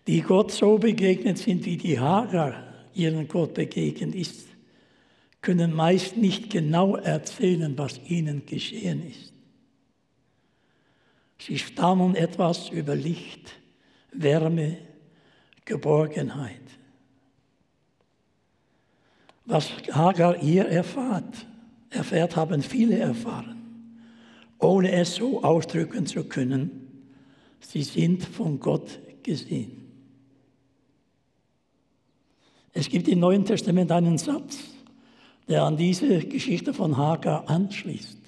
die 0.07 0.20
Gott 0.23 0.53
so 0.53 0.79
begegnet 0.79 1.38
sind, 1.38 1.64
wie 1.64 1.77
die 1.77 1.99
Hagar 1.99 2.62
ihren 2.94 3.27
Gott 3.27 3.55
begegnet 3.55 4.14
ist, 4.14 4.47
können 5.40 5.75
meist 5.75 6.16
nicht 6.16 6.51
genau 6.51 6.97
erzählen, 6.97 7.77
was 7.77 8.01
ihnen 8.09 8.47
geschehen 8.47 9.03
ist. 9.09 9.33
Sie 11.38 11.59
stammen 11.59 12.14
etwas 12.14 12.70
über 12.70 12.94
Licht, 12.94 13.53
Wärme, 14.12 14.79
Geborgenheit. 15.64 16.61
Was 19.44 19.70
Hagar 19.92 20.42
ihr 20.42 20.66
erfahrt, 20.66 21.46
erfährt, 21.90 22.37
haben 22.37 22.62
viele 22.62 22.99
erfahren, 22.99 23.62
ohne 24.59 24.90
es 24.92 25.14
so 25.14 25.42
ausdrücken 25.42 26.07
zu 26.07 26.25
können. 26.25 27.05
Sie 27.61 27.83
sind 27.83 28.25
von 28.25 28.59
Gott 28.59 28.99
gesehen. 29.22 29.83
Es 32.72 32.88
gibt 32.88 33.09
im 33.09 33.20
Neuen 33.20 33.44
Testament 33.44 33.90
einen 33.92 34.18
Satz, 34.18 34.59
der 35.49 35.62
an 35.62 35.77
diese 35.77 36.18
Geschichte 36.27 36.75
von 36.75 36.96
Hagar 36.96 37.49
anschließt. 37.49 38.26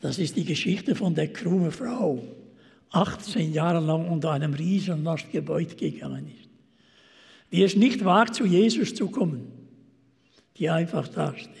Das 0.00 0.18
ist 0.18 0.36
die 0.36 0.44
Geschichte 0.44 0.94
von 0.94 1.14
der 1.14 1.32
krumme 1.32 1.72
Frau, 1.72 2.22
18 2.90 3.52
Jahre 3.52 3.84
lang 3.84 4.08
unter 4.08 4.30
einem 4.30 4.54
Riesenlast 4.54 5.30
gebeut 5.30 5.76
gegangen 5.76 6.26
ist, 6.28 6.48
die 7.52 7.62
es 7.62 7.76
nicht 7.76 8.04
wagt, 8.04 8.34
zu 8.34 8.44
Jesus 8.44 8.94
zu 8.94 9.10
kommen, 9.10 9.52
die 10.56 10.70
einfach 10.70 11.08
da 11.08 11.36
steht. 11.36 11.52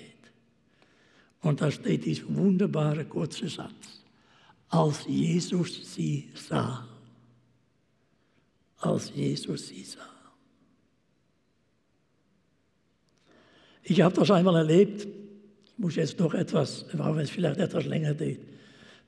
Und 1.40 1.60
da 1.60 1.70
steht 1.70 2.04
dieser 2.04 2.28
wunderbare 2.34 3.04
kurze 3.04 3.48
Satz. 3.48 4.04
Als 4.68 5.06
Jesus 5.06 5.94
sie 5.94 6.28
sah. 6.34 6.86
Als 8.78 9.12
Jesus 9.14 9.68
sie 9.68 9.84
sah. 9.84 10.00
Ich 13.82 14.00
habe 14.02 14.14
das 14.14 14.30
einmal 14.30 14.56
erlebt. 14.56 15.08
Muss 15.78 15.96
jetzt 15.96 16.18
noch 16.18 16.34
etwas, 16.34 16.84
auch 16.98 17.16
wenn 17.16 17.22
es 17.22 17.30
vielleicht 17.30 17.58
etwas 17.58 17.86
länger 17.86 18.14
geht, 18.14 18.40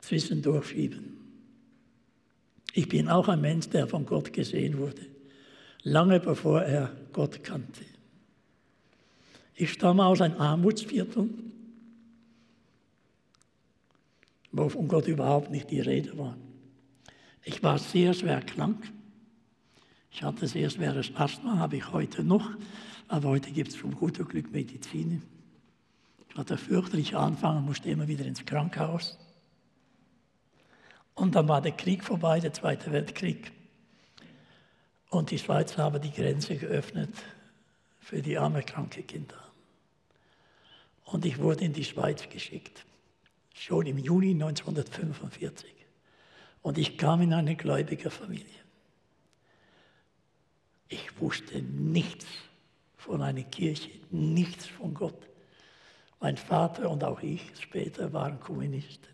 zwischendurch 0.00 0.66
schieben. 0.68 1.16
Ich 2.72 2.88
bin 2.88 3.09
auch 3.09 3.28
ein 3.28 3.40
Mensch, 3.40 3.68
der 3.68 3.87
von 3.87 4.06
Gott 4.06 4.33
gesehen 4.33 4.78
wurde, 4.78 5.02
lange 5.83 6.20
bevor 6.20 6.62
er 6.62 6.92
Gott 7.12 7.42
kannte. 7.42 7.85
Ich 9.56 9.72
stamme 9.72 10.06
aus 10.06 10.20
einem 10.20 10.40
Armutsviertel, 10.40 11.28
wo 14.52 14.68
von 14.68 14.88
Gott 14.88 15.06
überhaupt 15.06 15.50
nicht 15.50 15.70
die 15.70 15.80
Rede 15.80 16.16
war. 16.16 16.37
Ich 17.44 17.62
war 17.62 17.78
sehr 17.78 18.14
schwer 18.14 18.40
krank. 18.40 18.90
Ich 20.12 20.22
hatte 20.22 20.46
sehr 20.46 20.70
schweres 20.70 21.12
Asthma, 21.14 21.59
habe 21.59 21.76
ich 21.76 21.92
heute 21.92 22.24
noch. 22.24 22.50
Aber 23.09 23.30
heute 23.30 23.50
gibt 23.50 23.70
es 23.70 23.78
zum 23.78 23.94
guten 23.94 24.26
Glück 24.26 24.50
Medizin. 24.52 25.22
Ich 26.30 26.36
hatte 26.36 26.56
fürchterlich 26.56 27.16
anfangen, 27.16 27.64
musste 27.64 27.90
immer 27.90 28.06
wieder 28.06 28.24
ins 28.24 28.44
Krankenhaus. 28.44 29.18
Und 31.14 31.34
dann 31.34 31.48
war 31.48 31.60
der 31.60 31.72
Krieg 31.72 32.04
vorbei, 32.04 32.40
der 32.40 32.52
Zweite 32.52 32.92
Weltkrieg. 32.92 33.52
Und 35.10 35.32
die 35.32 35.38
Schweiz 35.38 35.76
habe 35.76 35.98
die 35.98 36.12
Grenze 36.12 36.56
geöffnet 36.56 37.12
für 37.98 38.22
die 38.22 38.38
armen, 38.38 38.64
kranken 38.64 39.06
Kinder. 39.06 39.36
Und 41.04 41.24
ich 41.24 41.38
wurde 41.38 41.64
in 41.64 41.72
die 41.72 41.84
Schweiz 41.84 42.28
geschickt, 42.28 42.86
schon 43.52 43.86
im 43.86 43.98
Juni 43.98 44.30
1945. 44.30 45.68
Und 46.62 46.78
ich 46.78 46.96
kam 46.96 47.20
in 47.22 47.32
eine 47.32 47.56
gläubige 47.56 48.10
Familie. 48.10 48.46
Ich 50.88 51.20
wusste 51.20 51.60
nichts 51.60 52.26
von 52.96 53.20
einer 53.20 53.42
Kirche, 53.42 53.90
nichts 54.10 54.66
von 54.66 54.94
Gott. 54.94 55.29
Mein 56.20 56.37
Vater 56.37 56.90
und 56.90 57.02
auch 57.02 57.22
ich 57.22 57.50
später 57.59 58.12
waren 58.12 58.38
Kommunisten. 58.38 59.09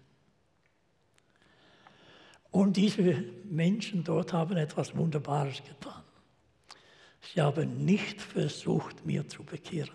Und 2.51 2.77
diese 2.77 3.03
Menschen 3.45 4.03
dort 4.03 4.33
haben 4.33 4.57
etwas 4.57 4.97
Wunderbares 4.97 5.62
getan. 5.62 6.03
Sie 7.21 7.40
haben 7.40 7.85
nicht 7.85 8.21
versucht, 8.21 9.05
mir 9.05 9.29
zu 9.29 9.45
bekehren. 9.45 9.95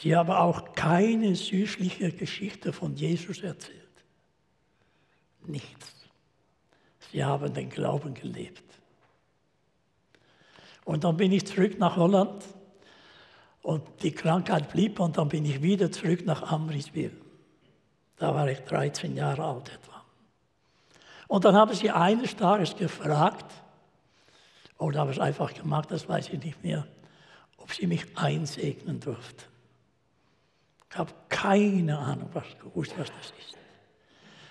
Sie 0.00 0.16
haben 0.16 0.30
auch 0.30 0.74
keine 0.74 1.34
süßliche 1.34 2.12
Geschichte 2.12 2.72
von 2.72 2.96
Jesus 2.96 3.42
erzählt. 3.42 3.76
Nichts. 5.46 5.94
Sie 7.12 7.24
haben 7.24 7.52
den 7.52 7.68
Glauben 7.68 8.14
gelebt. 8.14 8.64
Und 10.84 11.04
dann 11.04 11.16
bin 11.16 11.32
ich 11.32 11.46
zurück 11.46 11.78
nach 11.78 11.96
Holland 11.96 12.44
und 13.62 13.82
die 14.02 14.12
Krankheit 14.12 14.70
blieb 14.70 15.00
und 15.00 15.18
dann 15.18 15.28
bin 15.28 15.44
ich 15.44 15.62
wieder 15.62 15.90
zurück 15.92 16.24
nach 16.24 16.50
Amriswil. 16.50 17.12
Da 18.16 18.34
war 18.34 18.48
ich 18.48 18.60
13 18.60 19.16
Jahre 19.16 19.44
alt 19.44 19.70
etwa. 19.70 20.02
Und 21.28 21.44
dann 21.44 21.54
haben 21.54 21.74
sie 21.74 21.90
eines 21.90 22.36
Tages 22.36 22.76
gefragt, 22.76 23.46
oder 24.78 25.00
habe 25.00 25.10
es 25.10 25.18
einfach 25.18 25.52
gemacht, 25.54 25.90
das 25.90 26.08
weiß 26.08 26.30
ich 26.30 26.42
nicht 26.42 26.62
mehr, 26.64 26.86
ob 27.58 27.72
sie 27.72 27.86
mich 27.86 28.16
einsegnen 28.16 28.98
durften. 28.98 29.44
Ich 30.90 30.98
habe 30.98 31.12
keine 31.28 31.98
Ahnung, 31.98 32.30
was 32.32 32.46
gewusst, 32.58 32.94
was 32.98 33.08
das 33.08 33.32
ist. 33.38 33.56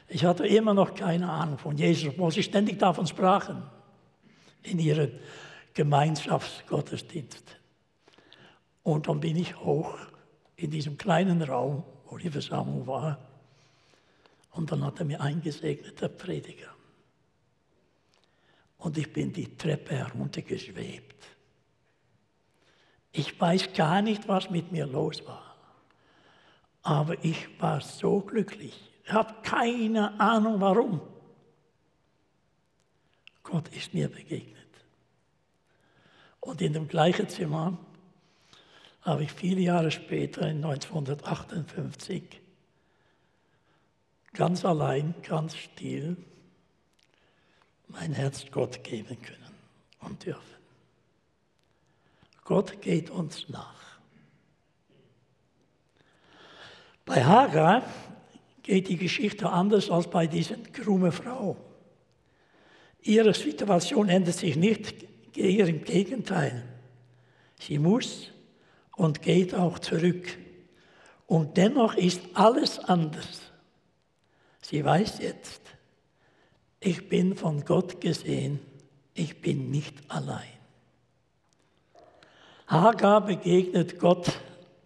Ich 0.08 0.26
hatte 0.26 0.48
immer 0.48 0.74
noch 0.74 0.96
keine 0.96 1.30
Ahnung 1.30 1.58
von 1.58 1.78
Jesus, 1.78 2.14
obwohl 2.14 2.32
sie 2.32 2.44
ständig 2.44 2.80
davon 2.80 3.06
sprachen 3.06 3.64
in 4.64 4.80
ihren 4.80 5.12
Gemeinschaftsgottesdienst. 5.74 7.59
Und 8.90 9.08
dann 9.08 9.20
bin 9.20 9.36
ich 9.36 9.56
hoch 9.58 9.96
in 10.56 10.72
diesem 10.72 10.98
kleinen 10.98 11.44
Raum, 11.44 11.84
wo 12.06 12.18
die 12.18 12.32
Versammlung 12.32 12.88
war. 12.88 13.20
Und 14.52 14.72
dann 14.72 14.84
hat 14.84 14.98
er 15.00 15.06
mir 15.06 15.22
eingesegnet, 15.22 16.02
der 16.02 16.08
Prediger. 16.08 16.74
Und 18.80 18.98
ich 18.98 19.14
bin 19.14 19.32
die 19.32 19.56
Treppe 19.56 19.96
heruntergeschwebt. 19.96 21.24
Ich 23.12 23.40
weiß 23.40 23.74
gar 23.74 24.02
nicht, 24.02 24.28
was 24.28 24.50
mit 24.50 24.72
mir 24.72 24.88
los 24.88 25.24
war. 25.28 25.56
Aber 26.82 27.24
ich 27.24 27.48
war 27.62 27.82
so 27.82 28.22
glücklich. 28.22 28.92
Ich 29.04 29.14
habe 29.14 29.36
keine 29.44 30.20
Ahnung 30.20 30.60
warum. 30.60 31.00
Gott 33.44 33.68
ist 33.70 33.94
mir 33.94 34.10
begegnet. 34.10 34.58
Und 36.40 36.60
in 36.62 36.74
dem 36.74 36.88
gleichen 36.88 37.30
Zimmer 37.30 37.78
habe 39.10 39.24
ich 39.24 39.32
viele 39.32 39.62
Jahre 39.62 39.92
später, 39.92 40.44
in 40.44 40.64
1958, 40.64 42.24
ganz 44.34 44.64
allein, 44.64 45.16
ganz 45.24 45.58
still, 45.58 46.16
mein 47.88 48.14
Herz 48.14 48.46
Gott 48.52 48.84
geben 48.84 49.20
können 49.22 49.52
und 50.02 50.26
dürfen. 50.26 50.44
Gott 52.44 52.82
geht 52.82 53.10
uns 53.10 53.50
nach. 53.50 54.00
Bei 57.06 57.26
Hagar 57.26 57.84
geht 58.62 58.88
die 58.88 58.98
Geschichte 58.98 59.50
anders 59.50 59.90
als 59.90 60.08
bei 60.08 60.28
dieser 60.28 60.58
krumme 60.58 61.12
Frau. 61.12 61.58
Ihre 63.02 63.34
Situation 63.34 64.10
ändert 64.10 64.36
sich 64.36 64.56
nicht, 64.56 65.08
eher 65.36 65.68
im 65.68 65.84
Gegenteil. 65.84 66.64
Sie 67.60 67.80
muss 67.80 68.32
und 69.00 69.22
geht 69.22 69.56
auch 69.56 69.80
zurück. 69.80 70.38
Und 71.26 71.56
dennoch 71.56 71.96
ist 71.96 72.22
alles 72.34 72.80
anders. 72.80 73.42
Sie 74.62 74.84
weiß 74.84 75.20
jetzt, 75.20 75.62
ich 76.82 77.08
bin 77.08 77.36
von 77.36 77.64
Gott 77.64 78.02
gesehen, 78.02 78.60
ich 79.14 79.42
bin 79.42 79.72
nicht 79.72 79.96
allein. 80.10 80.52
Hagar 82.68 83.26
begegnet 83.26 84.00
Gott 84.00 84.42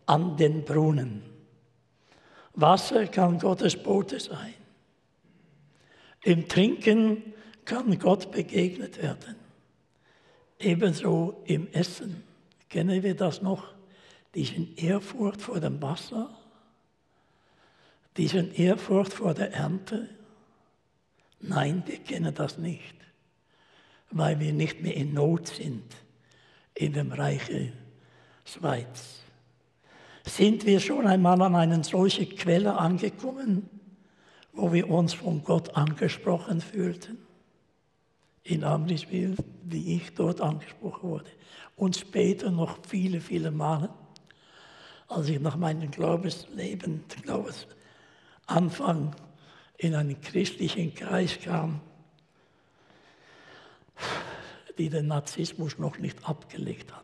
an 0.05 0.37
den 0.37 0.63
Brunnen. 0.63 1.23
Wasser 2.53 3.07
kann 3.07 3.39
Gottes 3.39 3.81
Bote 3.81 4.19
sein. 4.19 4.53
Im 6.21 6.47
Trinken 6.47 7.33
kann 7.65 7.97
Gott 7.97 8.31
begegnet 8.31 9.01
werden. 9.01 9.37
Ebenso 10.59 11.41
im 11.45 11.67
Essen. 11.71 12.23
Kennen 12.69 13.01
wir 13.01 13.15
das 13.15 13.41
noch? 13.41 13.72
Diesen 14.35 14.75
Ehrfurcht 14.75 15.41
vor 15.41 15.59
dem 15.59 15.81
Wasser, 15.81 16.29
diesen 18.17 18.53
Ehrfurcht 18.53 19.13
vor 19.13 19.33
der 19.33 19.53
Ernte? 19.53 20.09
Nein, 21.39 21.83
wir 21.85 21.97
kennen 21.99 22.33
das 22.33 22.57
nicht, 22.57 22.95
weil 24.11 24.39
wir 24.39 24.53
nicht 24.53 24.81
mehr 24.81 24.95
in 24.95 25.13
Not 25.13 25.47
sind 25.47 25.83
in 26.75 26.93
dem 26.93 27.11
Reiche 27.11 27.73
Schweiz. 28.45 29.19
Sind 30.25 30.65
wir 30.65 30.79
schon 30.79 31.05
einmal 31.05 31.41
an 31.41 31.55
eine 31.55 31.83
solche 31.83 32.25
Quelle 32.25 32.77
angekommen, 32.77 33.69
wo 34.53 34.71
wir 34.71 34.89
uns 34.89 35.13
von 35.13 35.43
Gott 35.43 35.75
angesprochen 35.75 36.61
fühlten? 36.61 37.17
In 38.43 38.63
Amriswil, 38.63 39.35
wie 39.63 39.95
ich 39.97 40.13
dort 40.15 40.41
angesprochen 40.41 41.09
wurde. 41.09 41.29
Und 41.75 41.95
später 41.95 42.51
noch 42.51 42.77
viele, 42.85 43.21
viele 43.21 43.51
Male 43.51 43.89
als 45.07 45.29
ich 45.29 45.39
nach 45.39 45.55
meinem 45.55 45.91
Glaubensleben, 45.91 47.03
Glaubensanfang 47.21 49.15
in 49.77 49.95
einen 49.95 50.19
christlichen 50.21 50.93
Kreis 50.93 51.39
kam, 51.41 51.81
die 54.77 54.89
den 54.89 55.07
Narzissmus 55.07 55.77
noch 55.77 55.97
nicht 55.97 56.27
abgelegt 56.27 56.91
hatte. 56.93 57.03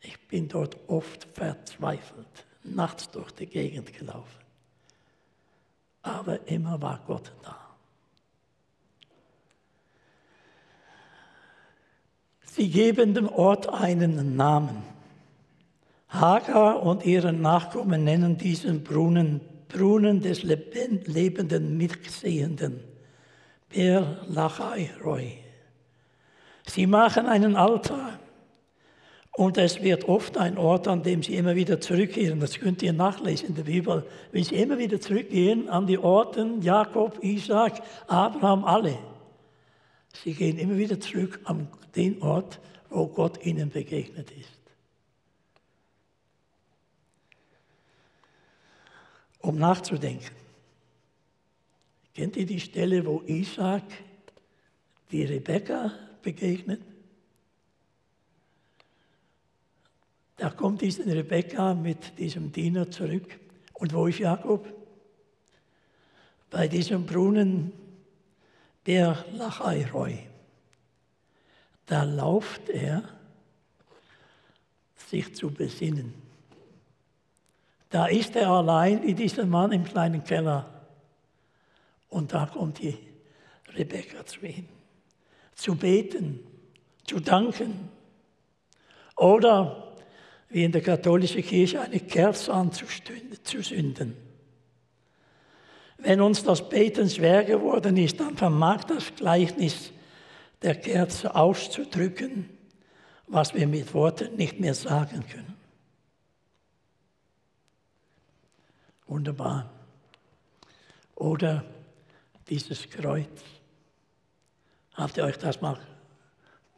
Ich 0.00 0.18
bin 0.28 0.48
dort 0.48 0.76
oft 0.88 1.24
verzweifelt, 1.32 2.46
nachts 2.64 3.10
durch 3.10 3.30
die 3.32 3.46
Gegend 3.46 3.92
gelaufen. 3.92 4.42
Aber 6.02 6.46
immer 6.48 6.80
war 6.82 7.00
Gott 7.06 7.32
da. 7.42 7.58
Sie 12.44 12.68
geben 12.68 13.14
dem 13.14 13.28
Ort 13.28 13.68
einen 13.68 14.36
Namen. 14.36 14.91
Hagar 16.12 16.82
und 16.82 17.04
ihre 17.06 17.32
Nachkommen 17.32 18.04
nennen 18.04 18.36
diesen 18.36 18.84
Brunnen 18.84 19.40
Brunnen 19.72 20.20
des 20.20 20.42
lebenden 20.42 21.78
Mitsehenden, 21.78 22.80
Ber 23.70 24.18
Lachai 24.28 24.90
Roy. 25.02 25.38
Sie 26.66 26.86
machen 26.86 27.26
einen 27.26 27.56
Altar 27.56 28.18
und 29.32 29.56
es 29.56 29.82
wird 29.82 30.08
oft 30.08 30.36
ein 30.36 30.58
Ort, 30.58 30.86
an 30.88 31.02
dem 31.02 31.22
sie 31.22 31.36
immer 31.36 31.56
wieder 31.56 31.80
zurückkehren. 31.80 32.38
Das 32.38 32.60
könnt 32.60 32.82
ihr 32.82 32.92
nachlesen 32.92 33.48
in 33.48 33.54
der 33.54 33.62
Bibel. 33.62 34.04
Wenn 34.30 34.44
sie 34.44 34.56
immer 34.56 34.76
wieder 34.76 35.00
zurückgehen 35.00 35.70
an 35.70 35.86
die 35.86 35.98
Orten 35.98 36.60
Jakob, 36.60 37.24
Isaac, 37.24 37.80
Abraham, 38.06 38.64
alle. 38.64 38.98
Sie 40.22 40.34
gehen 40.34 40.58
immer 40.58 40.76
wieder 40.76 41.00
zurück 41.00 41.40
an 41.44 41.68
den 41.96 42.20
Ort, 42.20 42.60
wo 42.90 43.06
Gott 43.06 43.44
ihnen 43.44 43.70
begegnet 43.70 44.30
ist. 44.32 44.61
Um 49.42 49.58
nachzudenken. 49.58 50.34
Kennt 52.14 52.36
ihr 52.36 52.46
die 52.46 52.60
Stelle, 52.60 53.04
wo 53.04 53.22
Isaac 53.26 53.84
die 55.10 55.24
Rebekka 55.24 55.92
begegnet? 56.22 56.80
Da 60.36 60.50
kommt 60.50 60.80
diese 60.80 61.04
Rebekka 61.06 61.74
mit 61.74 62.18
diesem 62.18 62.50
Diener 62.50 62.90
zurück. 62.90 63.38
Und 63.74 63.92
wo 63.92 64.06
ist 64.06 64.18
Jakob? 64.18 64.66
Bei 66.50 66.68
diesem 66.68 67.06
Brunnen 67.06 67.72
der 68.86 69.24
Lachairoi. 69.32 70.18
Da 71.86 72.04
lauft 72.04 72.68
er, 72.68 73.02
sich 74.96 75.34
zu 75.34 75.50
besinnen. 75.50 76.21
Da 77.92 78.06
ist 78.06 78.34
er 78.36 78.48
allein 78.48 79.02
wie 79.02 79.12
dieser 79.12 79.44
Mann 79.44 79.70
im 79.70 79.84
kleinen 79.84 80.24
Keller. 80.24 80.66
Und 82.08 82.32
da 82.32 82.46
kommt 82.46 82.80
die 82.80 82.96
Rebecca 83.76 84.24
zu 84.24 84.46
ihm. 84.46 84.66
Zu 85.54 85.76
beten, 85.76 86.40
zu 87.04 87.20
danken. 87.20 87.90
Oder 89.14 89.94
wie 90.48 90.64
in 90.64 90.72
der 90.72 90.80
katholischen 90.80 91.42
Kirche 91.42 91.82
eine 91.82 92.00
Kerze 92.00 92.54
anzuzünden. 92.54 94.16
Wenn 95.98 96.22
uns 96.22 96.42
das 96.42 96.66
Beten 96.66 97.10
schwer 97.10 97.44
geworden 97.44 97.98
ist, 97.98 98.18
dann 98.18 98.38
vermag 98.38 98.84
das 98.84 99.14
Gleichnis 99.14 99.92
der 100.62 100.76
Kerze 100.76 101.34
auszudrücken, 101.34 102.48
was 103.26 103.52
wir 103.52 103.66
mit 103.66 103.92
Worten 103.92 104.34
nicht 104.36 104.58
mehr 104.58 104.74
sagen 104.74 105.24
können. 105.30 105.61
Wunderbar. 109.12 109.68
Oder 111.16 111.66
dieses 112.48 112.88
Kreuz. 112.88 113.42
Habt 114.94 115.18
ihr 115.18 115.24
euch 115.24 115.36
das 115.36 115.60
mal 115.60 115.78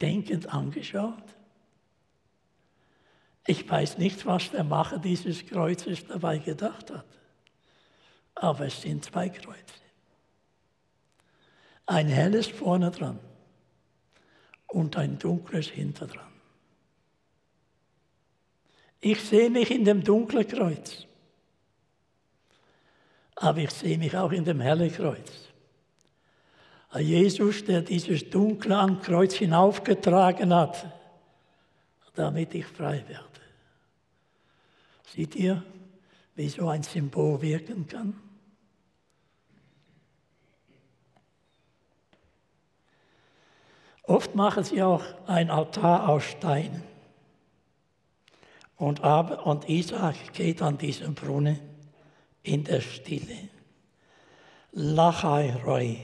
denkend 0.01 0.53
angeschaut? 0.53 1.23
Ich 3.47 3.69
weiß 3.69 3.99
nicht, 3.99 4.25
was 4.25 4.51
der 4.51 4.65
Macher 4.65 4.99
dieses 4.99 5.45
Kreuzes 5.45 6.07
dabei 6.07 6.39
gedacht 6.39 6.91
hat. 6.91 7.05
Aber 8.35 8.65
es 8.65 8.81
sind 8.81 9.05
zwei 9.05 9.29
Kreuze. 9.29 9.81
Ein 11.85 12.09
helles 12.09 12.47
vorne 12.47 12.91
dran 12.91 13.17
und 14.67 14.97
ein 14.97 15.17
dunkles 15.19 15.69
hinter 15.69 16.07
dran. 16.07 16.33
Ich 18.99 19.21
sehe 19.21 19.49
mich 19.49 19.71
in 19.71 19.85
dem 19.85 20.03
dunklen 20.03 20.45
Kreuz 20.45 21.07
aber 23.35 23.59
ich 23.59 23.71
sehe 23.71 23.97
mich 23.97 24.15
auch 24.15 24.31
in 24.31 24.45
dem 24.45 24.61
hellen 24.61 24.91
Kreuz. 24.91 25.31
Jesus, 26.97 27.65
der 27.65 27.81
dieses 27.81 28.29
Dunkle 28.29 28.77
am 28.77 29.01
Kreuz 29.01 29.33
hinaufgetragen 29.33 30.53
hat, 30.53 30.85
damit 32.13 32.55
ich 32.55 32.65
frei 32.65 33.03
werde. 33.07 33.25
Seht 35.13 35.35
ihr, 35.35 35.61
wie 36.35 36.47
so 36.47 36.69
ein 36.69 36.83
Symbol 36.83 37.41
wirken 37.41 37.85
kann? 37.85 38.15
Oft 44.03 44.35
machen 44.35 44.63
sie 44.63 44.81
auch 44.81 45.03
ein 45.25 45.49
Altar 45.49 46.07
aus 46.07 46.23
Steinen. 46.23 46.83
Und, 48.77 48.99
Isaac 49.67 50.33
geht 50.33 50.61
an 50.61 50.77
diesem 50.77 51.15
Brunnen 51.15 51.74
in 52.45 52.63
der 52.63 52.81
Stille. 52.81 53.49
Lachai 54.71 55.55
Roy, 55.65 55.99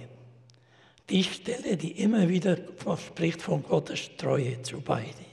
die 1.10 1.23
Stelle, 1.23 1.77
die 1.77 1.91
immer 2.01 2.30
wieder 2.30 2.58
spricht 2.97 3.41
von 3.41 3.63
Gottes 3.63 4.10
Treue 4.17 4.62
zu 4.62 4.82
beiden. 4.82 5.25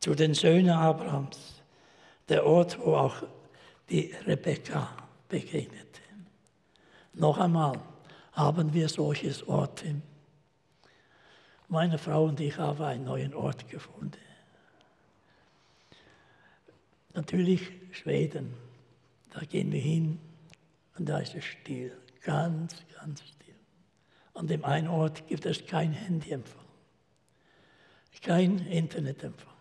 Zu 0.00 0.14
den 0.14 0.34
Söhnen 0.34 0.70
Abrahams, 0.70 1.62
der 2.28 2.46
Ort, 2.46 2.78
wo 2.78 2.94
auch 2.94 3.22
die 3.90 4.14
Rebekka 4.26 4.88
begegnete. 5.28 6.00
Noch 7.14 7.38
einmal 7.38 7.78
haben 8.32 8.72
wir 8.72 8.88
solches 8.88 9.46
Orte. 9.46 10.00
Meine 11.68 11.98
Frau 11.98 12.24
und 12.24 12.40
ich 12.40 12.56
haben 12.56 12.82
einen 12.82 13.04
neuen 13.04 13.34
Ort 13.34 13.68
gefunden. 13.68 14.16
Natürlich 17.12 17.70
Schweden. 17.90 18.67
Da 19.30 19.40
gehen 19.40 19.72
wir 19.72 19.80
hin 19.80 20.18
und 20.98 21.08
da 21.08 21.18
ist 21.18 21.34
es 21.34 21.44
still, 21.44 21.96
ganz, 22.22 22.74
ganz 22.98 23.22
still. 23.22 23.54
An 24.34 24.46
dem 24.46 24.64
einen 24.64 24.88
Ort 24.88 25.26
gibt 25.26 25.46
es 25.46 25.66
kein 25.66 25.92
Handyempfang, 25.92 26.64
kein 28.22 28.58
Internetempfang, 28.66 29.54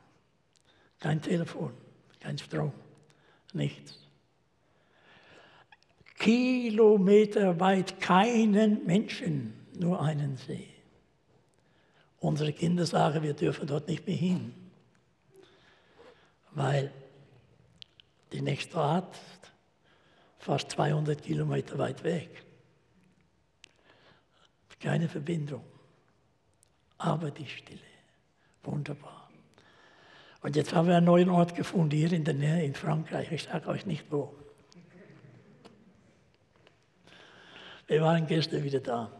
kein 0.99 1.21
Telefon, 1.21 1.73
kein 2.19 2.37
Strom, 2.37 2.73
nichts. 3.53 3.99
Kilometerweit 6.17 8.01
keinen 8.01 8.85
Menschen, 8.85 9.53
nur 9.77 10.01
einen 10.01 10.37
See. 10.37 10.67
Unsere 12.19 12.51
Kinder 12.51 12.85
sagen, 12.85 13.21
wir 13.21 13.33
dürfen 13.33 13.67
dort 13.67 13.87
nicht 13.87 14.07
mehr 14.07 14.15
hin, 14.15 14.53
weil 16.51 16.91
der 18.33 18.41
nächste 18.41 18.77
Arzt 18.79 19.21
fast 20.47 20.71
200 20.71 21.21
Kilometer 21.21 21.77
weit 21.77 22.05
weg. 22.05 22.29
Keine 24.79 25.09
Verbindung, 25.09 25.65
aber 26.97 27.31
die 27.31 27.45
Stille. 27.45 27.81
Wunderbar. 28.63 29.29
Und 30.41 30.55
jetzt 30.55 30.73
haben 30.73 30.87
wir 30.87 30.95
einen 30.95 31.05
neuen 31.05 31.29
Ort 31.29 31.53
gefunden, 31.53 31.97
hier 31.97 32.13
in 32.13 32.23
der 32.23 32.33
Nähe 32.33 32.63
in 32.63 32.75
Frankreich. 32.75 33.29
Ich 33.31 33.43
sage 33.43 33.67
euch 33.67 33.85
nicht 33.85 34.09
wo. 34.09 34.33
Wir 37.87 38.01
waren 38.01 38.25
gestern 38.25 38.63
wieder 38.63 38.79
da. 38.79 39.11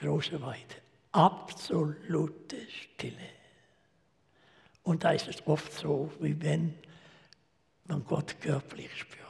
Große 0.00 0.42
Weite. 0.42 0.76
Absolute 1.12 2.56
Stille. 2.68 3.30
Und 4.82 5.02
da 5.02 5.12
ist 5.12 5.28
es 5.28 5.46
oft 5.46 5.72
so, 5.72 6.12
wie 6.20 6.38
wenn 6.42 6.74
man 7.86 8.04
Gott 8.04 8.38
körperlich 8.40 8.94
spürt. 8.94 9.25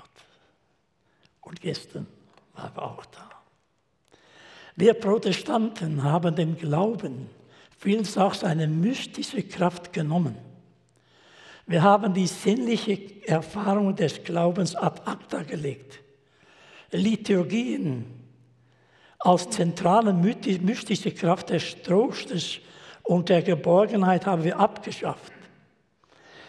Und 1.46 1.60
gestern 1.60 2.08
war 2.54 2.72
er 2.74 2.82
auch 2.82 3.04
da. 3.06 3.30
Wir 4.74 4.94
Protestanten 4.94 6.02
haben 6.02 6.34
dem 6.34 6.58
Glauben 6.58 7.30
vielfach 7.78 8.34
seine 8.34 8.66
mystische 8.66 9.44
Kraft 9.44 9.92
genommen. 9.92 10.36
Wir 11.66 11.82
haben 11.82 12.14
die 12.14 12.26
sinnliche 12.26 13.24
Erfahrung 13.26 13.94
des 13.94 14.24
Glaubens 14.24 14.74
ad 14.74 15.02
acta 15.04 15.44
gelegt. 15.44 16.00
Liturgien 16.90 18.06
als 19.20 19.48
zentrale 19.48 20.12
mystische 20.12 21.12
Kraft 21.12 21.50
des 21.50 21.80
Trostes 21.82 22.58
und 23.04 23.28
der 23.28 23.42
Geborgenheit 23.42 24.26
haben 24.26 24.42
wir 24.42 24.58
abgeschafft. 24.58 25.32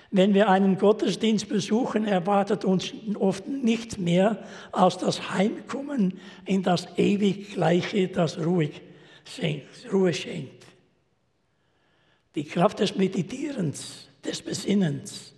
Wenn 0.09 0.33
wir 0.33 0.49
einen 0.49 0.77
Gottesdienst 0.77 1.49
besuchen, 1.49 2.05
erwartet 2.05 2.63
uns 2.63 2.93
oft 3.19 3.47
nichts 3.47 3.97
mehr 3.97 4.43
als 4.71 4.97
das 4.97 5.33
Heimkommen 5.33 6.19
in 6.45 6.63
das 6.63 6.87
ewig 6.97 7.53
Gleiche, 7.53 8.07
das 8.07 8.37
Ruhe 8.37 8.71
schenkt. 9.25 10.65
Die 12.35 12.45
Kraft 12.45 12.79
des 12.79 12.95
Meditierens, 12.95 14.07
des 14.23 14.41
Besinnens 14.41 15.33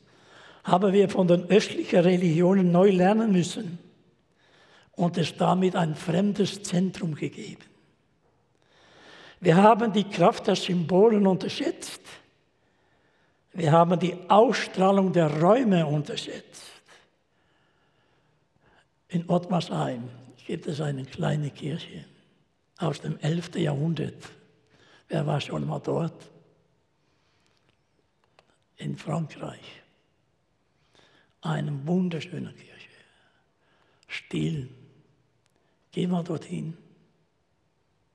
haben 0.63 0.93
wir 0.93 1.09
von 1.09 1.27
den 1.27 1.45
östlichen 1.45 1.99
Religionen 1.99 2.71
neu 2.71 2.91
lernen 2.91 3.31
müssen 3.31 3.79
und 4.91 5.17
es 5.17 5.35
damit 5.35 5.75
ein 5.75 5.95
fremdes 5.95 6.61
Zentrum 6.61 7.15
gegeben. 7.15 7.63
Wir 9.39 9.55
haben 9.55 9.93
die 9.93 10.03
Kraft 10.03 10.47
der 10.47 10.55
Symbolen 10.55 11.25
unterschätzt 11.25 12.01
wir 13.59 13.71
haben 13.71 13.99
die 13.99 14.15
Ausstrahlung 14.29 15.11
der 15.11 15.41
Räume 15.41 15.85
unterschätzt. 15.85 16.63
In 19.09 19.29
Ottmarsheim 19.29 20.09
gibt 20.45 20.67
es 20.67 20.79
eine 20.81 21.03
kleine 21.03 21.49
Kirche 21.49 22.05
aus 22.77 23.01
dem 23.01 23.19
11. 23.19 23.55
Jahrhundert. 23.55 24.29
Wer 25.09 25.25
war 25.27 25.41
schon 25.41 25.67
mal 25.67 25.79
dort? 25.79 26.31
In 28.77 28.95
Frankreich. 28.95 29.81
Eine 31.41 31.85
wunderschöne 31.85 32.53
Kirche. 32.53 32.89
Still. 34.07 34.69
Geh 35.91 36.07
mal 36.07 36.23
dorthin. 36.23 36.77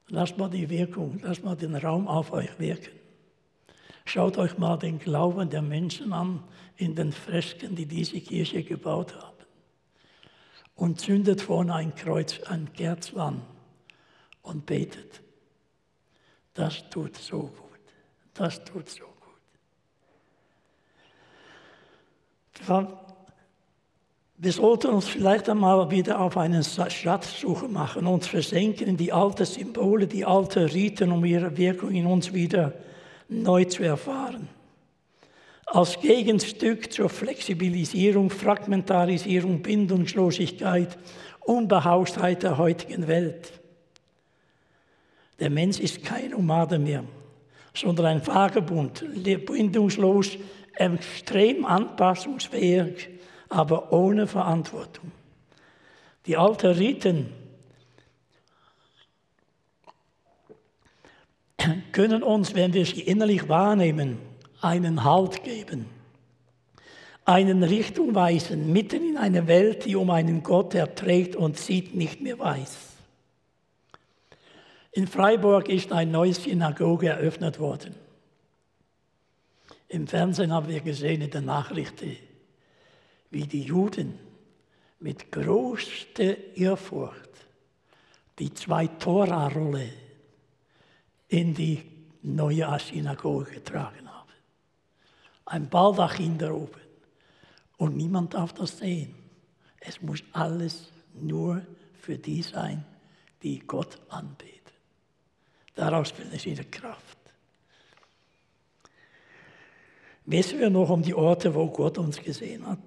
Lass 0.09 0.37
mal 0.37 0.49
die 0.49 0.69
Wirkung, 0.69 1.21
lass 1.23 1.43
mal 1.43 1.57
den 1.57 1.75
Raum 1.75 2.09
auf 2.09 2.33
euch 2.33 2.59
wirken. 2.59 3.04
Schaut 4.05 4.37
euch 4.37 4.59
mal 4.59 4.77
den 4.77 4.99
Glauben 4.99 5.49
der 5.49 5.63
Menschen 5.63 6.13
an 6.13 6.43
in 6.77 6.95
den 6.95 7.13
Fresken, 7.13 7.75
die 7.75 7.87
diese 7.87 8.21
Kirche 8.21 8.63
gebaut 8.63 9.15
haben. 9.17 9.33
Und 10.77 11.01
zündet 11.01 11.41
vorne 11.41 11.75
ein 11.75 11.95
Kreuz, 11.95 12.41
ein 12.43 12.73
Kerz 12.73 13.15
an 13.15 13.43
und 14.43 14.67
betet. 14.67 15.23
Das 16.53 16.89
tut 16.91 17.17
so 17.17 17.43
gut. 17.43 17.81
Das 18.35 18.63
tut 18.65 18.89
so 18.89 19.05
gut. 19.05 19.13
Wir 24.37 24.53
sollten 24.53 24.89
uns 24.89 25.09
vielleicht 25.09 25.49
einmal 25.49 25.91
wieder 25.91 26.21
auf 26.21 26.37
eine 26.37 26.63
Schatzsuche 26.63 27.69
machen, 27.69 28.07
uns 28.07 28.27
versenken 28.27 28.89
in 28.89 28.97
die 28.97 29.13
alten 29.13 29.47
Symbole, 29.47 30.07
die 30.07 30.25
alten 30.25 30.65
Riten, 30.65 31.13
um 31.13 31.25
ihre 31.25 31.57
Wirkung 31.57 31.93
in 31.93 32.07
uns 32.07 32.33
wieder 32.35 32.73
zu 32.73 32.94
neu 33.29 33.65
zu 33.65 33.83
erfahren. 33.83 34.49
Als 35.67 35.99
Gegenstück 36.01 36.93
zur 36.93 37.09
Flexibilisierung, 37.09 38.31
Fragmentarisierung, 38.31 39.63
Bindungslosigkeit, 39.63 40.97
Unbehaustheit 41.41 42.43
der 42.43 42.59
heutigen 42.59 43.07
Welt. 43.09 43.53
Der 45.41 45.51
Mensch 45.51 45.81
ist 45.81 46.05
kein 46.05 46.31
Nomade 46.31 46.79
mehr, 46.79 47.05
sondern 47.75 48.07
ein 48.07 48.27
Vagebund, 48.27 49.05
bindungslos, 49.47 50.39
extrem 50.77 51.65
anpassungsfähig, 51.65 53.09
aber 53.49 53.93
ohne 53.93 54.27
Verantwortung. 54.27 55.13
Die 56.27 56.37
alten 56.37 56.73
Riten 56.73 57.33
können 61.93 62.23
uns, 62.23 62.55
wenn 62.55 62.73
wir 62.73 62.87
sie 62.87 63.03
innerlich 63.03 63.49
wahrnehmen, 63.49 64.19
einen 64.61 65.05
Halt 65.05 65.45
geben, 65.45 65.87
einen 67.25 67.63
Richtung 67.63 68.15
weisen, 68.15 68.73
mitten 68.73 69.09
in 69.09 69.17
eine 69.17 69.47
Welt, 69.47 69.85
die 69.85 69.97
um 69.97 70.11
einen 70.11 70.43
Gott 70.43 70.75
erträgt 70.75 71.37
und 71.37 71.59
sieht, 71.59 71.95
nicht 71.95 72.21
mehr 72.21 72.39
weiß. 72.39 72.77
In 74.93 75.07
Freiburg 75.07 75.69
ist 75.69 75.93
eine 75.93 76.11
neue 76.11 76.35
Synagoge 76.35 77.09
eröffnet 77.09 77.59
worden. 77.59 77.95
Im 79.89 80.07
Fernsehen 80.07 80.53
haben 80.53 80.69
wir 80.69 80.81
gesehen 80.81 81.21
in 81.21 81.31
den 81.31 81.45
Nachrichten, 81.45 82.17
wie 83.31 83.47
die 83.47 83.63
Juden 83.63 84.19
mit 85.01 85.33
größter 85.33 86.57
Ehrfurcht 86.57 87.31
die 88.39 88.53
zwei 88.55 88.87
Tora-Rolle 88.87 89.89
in 91.35 91.53
die 91.53 91.83
neue 92.23 92.79
Synagoge 92.79 93.55
getragen 93.55 94.09
habe. 94.09 94.33
Ein 95.47 95.69
Baldachin 95.69 96.39
da 96.39 96.53
oben. 96.53 96.81
Und 97.77 97.97
niemand 97.97 98.35
darf 98.35 98.53
das 98.53 98.79
sehen. 98.79 99.15
Es 99.81 100.01
muss 100.01 100.23
alles 100.33 100.93
nur 101.13 101.67
für 102.01 102.17
die 102.17 102.41
sein, 102.43 102.85
die 103.43 103.59
Gott 103.59 103.99
anbeten. 104.11 104.61
Daraus 105.75 106.13
findet 106.13 106.37
es 106.37 106.45
wieder 106.45 106.63
Kraft. 106.63 107.19
Wissen 110.27 110.61
wir 110.61 110.71
noch 110.71 110.89
um 110.89 111.03
die 111.03 111.15
Orte, 111.15 111.53
wo 111.53 111.67
Gott 111.69 111.99
uns 111.99 112.23
gesehen 112.23 112.65
hat, 112.65 112.79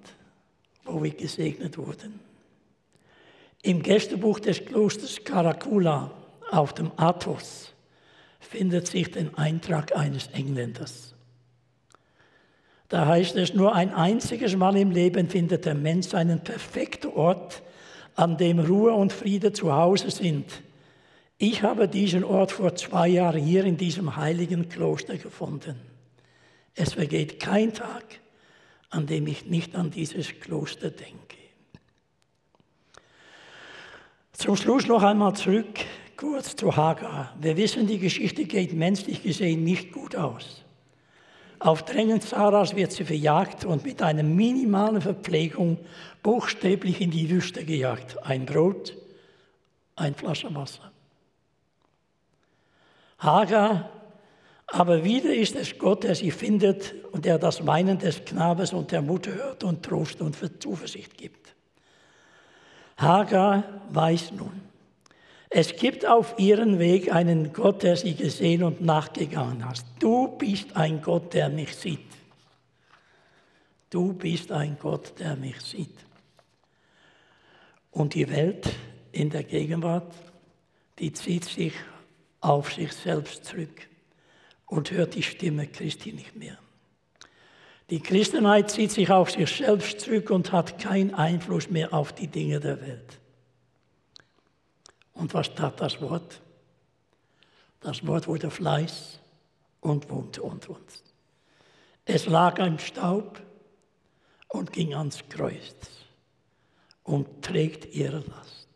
wo 0.84 1.02
wir 1.02 1.10
gesegnet 1.10 1.76
wurden? 1.76 2.18
Im 3.60 3.82
Gästebuch 3.82 4.40
des 4.40 4.64
Klosters 4.64 5.22
Karakula 5.22 6.10
auf 6.50 6.72
dem 6.72 6.90
Athos 6.96 7.74
findet 8.38 8.86
sich 8.86 9.10
den 9.10 9.34
Eintrag 9.36 9.96
eines 9.96 10.28
Engländers. 10.28 11.14
Da 12.88 13.06
heißt 13.06 13.36
es, 13.36 13.52
nur 13.52 13.74
ein 13.74 13.92
einziges 13.92 14.56
Mal 14.56 14.76
im 14.76 14.90
Leben 14.90 15.28
findet 15.28 15.66
der 15.66 15.74
Mensch 15.74 16.14
einen 16.14 16.42
perfekten 16.42 17.08
Ort, 17.08 17.62
an 18.14 18.36
dem 18.36 18.58
Ruhe 18.58 18.92
und 18.92 19.12
Friede 19.12 19.52
zu 19.52 19.72
Hause 19.72 20.10
sind. 20.10 20.62
Ich 21.36 21.62
habe 21.62 21.86
diesen 21.86 22.24
Ort 22.24 22.50
vor 22.50 22.74
zwei 22.74 23.08
Jahren 23.08 23.40
hier 23.40 23.64
in 23.64 23.76
diesem 23.76 24.16
heiligen 24.16 24.68
Kloster 24.68 25.16
gefunden. 25.16 25.76
Es 26.74 26.94
vergeht 26.94 27.38
kein 27.38 27.72
Tag, 27.74 28.04
an 28.90 29.06
dem 29.06 29.26
ich 29.28 29.46
nicht 29.46 29.76
an 29.76 29.90
dieses 29.90 30.40
Kloster 30.40 30.90
denke. 30.90 31.36
Zum 34.32 34.56
Schluss 34.56 34.86
noch 34.86 35.02
einmal 35.02 35.34
zurück, 35.34 35.80
kurz 36.18 36.56
zu 36.56 36.76
Hagar. 36.76 37.32
Wir 37.40 37.56
wissen, 37.56 37.86
die 37.86 37.98
Geschichte 37.98 38.44
geht 38.44 38.74
menschlich 38.74 39.22
gesehen 39.22 39.62
nicht 39.62 39.92
gut 39.92 40.16
aus. 40.16 40.64
Auf 41.60 41.84
Drängen 41.84 42.20
Sarahs 42.20 42.74
wird 42.74 42.92
sie 42.92 43.04
verjagt 43.04 43.64
und 43.64 43.84
mit 43.84 44.02
einer 44.02 44.24
minimalen 44.24 45.00
Verpflegung 45.00 45.78
buchstäblich 46.22 47.00
in 47.00 47.12
die 47.12 47.30
Wüste 47.30 47.64
gejagt. 47.64 48.22
Ein 48.24 48.46
Brot, 48.46 48.96
ein 49.94 50.14
Flasche 50.14 50.52
Wasser. 50.54 50.90
Hagar, 53.18 53.90
aber 54.66 55.04
wieder 55.04 55.32
ist 55.32 55.54
es 55.54 55.78
Gott, 55.78 56.02
der 56.02 56.16
sie 56.16 56.32
findet 56.32 56.94
und 57.12 57.24
der 57.24 57.38
das 57.38 57.64
Weinen 57.66 57.98
des 57.98 58.24
Knabes 58.24 58.72
und 58.72 58.90
der 58.90 59.02
Mutter 59.02 59.32
hört 59.34 59.64
und 59.64 59.84
Trost 59.84 60.20
und 60.20 60.36
Zuversicht 60.60 61.16
gibt. 61.16 61.54
Hagar 62.96 63.62
weiß 63.90 64.32
nun, 64.32 64.67
es 65.50 65.76
gibt 65.76 66.06
auf 66.06 66.38
ihrem 66.38 66.78
Weg 66.78 67.12
einen 67.12 67.52
Gott, 67.52 67.82
der 67.82 67.96
sie 67.96 68.14
gesehen 68.14 68.62
und 68.62 68.80
nachgegangen 68.80 69.64
hat. 69.64 69.84
Du 69.98 70.28
bist 70.36 70.76
ein 70.76 71.00
Gott, 71.00 71.32
der 71.32 71.48
mich 71.48 71.74
sieht. 71.74 72.00
Du 73.90 74.12
bist 74.12 74.52
ein 74.52 74.76
Gott, 74.78 75.18
der 75.18 75.36
mich 75.36 75.60
sieht. 75.60 75.94
Und 77.90 78.14
die 78.14 78.28
Welt 78.28 78.68
in 79.12 79.30
der 79.30 79.42
Gegenwart, 79.42 80.12
die 80.98 81.12
zieht 81.12 81.44
sich 81.44 81.72
auf 82.40 82.72
sich 82.72 82.92
selbst 82.92 83.46
zurück 83.46 83.88
und 84.66 84.90
hört 84.90 85.14
die 85.14 85.22
Stimme 85.22 85.66
Christi 85.66 86.12
nicht 86.12 86.36
mehr. 86.36 86.58
Die 87.88 88.00
Christenheit 88.00 88.70
zieht 88.70 88.92
sich 88.92 89.10
auf 89.10 89.30
sich 89.30 89.48
selbst 89.48 90.00
zurück 90.00 90.28
und 90.28 90.52
hat 90.52 90.78
keinen 90.78 91.14
Einfluss 91.14 91.70
mehr 91.70 91.94
auf 91.94 92.12
die 92.12 92.26
Dinge 92.26 92.60
der 92.60 92.82
Welt. 92.82 93.17
Und 95.18 95.34
was 95.34 95.52
tat 95.52 95.80
das 95.80 96.00
Wort? 96.00 96.40
Das 97.80 98.06
Wort 98.06 98.28
wurde 98.28 98.50
Fleiß 98.50 99.18
und 99.80 100.08
wohnte 100.10 100.42
unter 100.42 100.70
uns. 100.70 101.02
Es 102.04 102.26
lag 102.26 102.58
im 102.58 102.78
Staub 102.78 103.40
und 104.46 104.72
ging 104.72 104.94
ans 104.94 105.18
Kreuz 105.28 105.74
und 107.02 107.42
trägt 107.42 107.94
ihre 107.94 108.20
Last. 108.20 108.68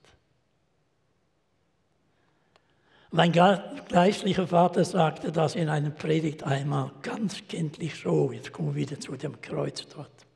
Mein 3.13 3.31
geistlicher 3.33 4.49
Vater 4.49 4.85
sagte 4.85 5.31
das 5.31 5.55
in 5.55 5.69
einer 5.69 5.91
Predigt 5.91 6.43
einmal 6.43 6.91
ganz 7.03 7.47
kindlich 7.47 8.01
so. 8.01 8.33
Jetzt 8.33 8.53
kommen 8.53 8.75
wir 8.75 8.89
wieder 8.89 8.99
zu 8.99 9.17
dem 9.17 9.41
Kreuz 9.41 9.87
dort. 9.87 10.27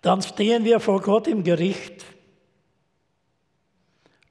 Dann 0.00 0.22
stehen 0.22 0.64
wir 0.64 0.80
vor 0.80 1.02
Gott 1.02 1.26
im 1.26 1.44
Gericht 1.44 2.04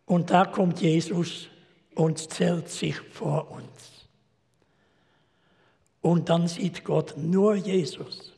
und 0.07 0.31
da 0.31 0.45
kommt 0.45 0.81
Jesus 0.81 1.49
und 1.93 2.17
zählt 2.17 2.69
sich 2.69 2.95
vor 3.11 3.51
uns. 3.51 4.07
Und 6.01 6.29
dann 6.29 6.47
sieht 6.47 6.85
Gott 6.85 7.15
nur 7.17 7.55
Jesus, 7.55 8.33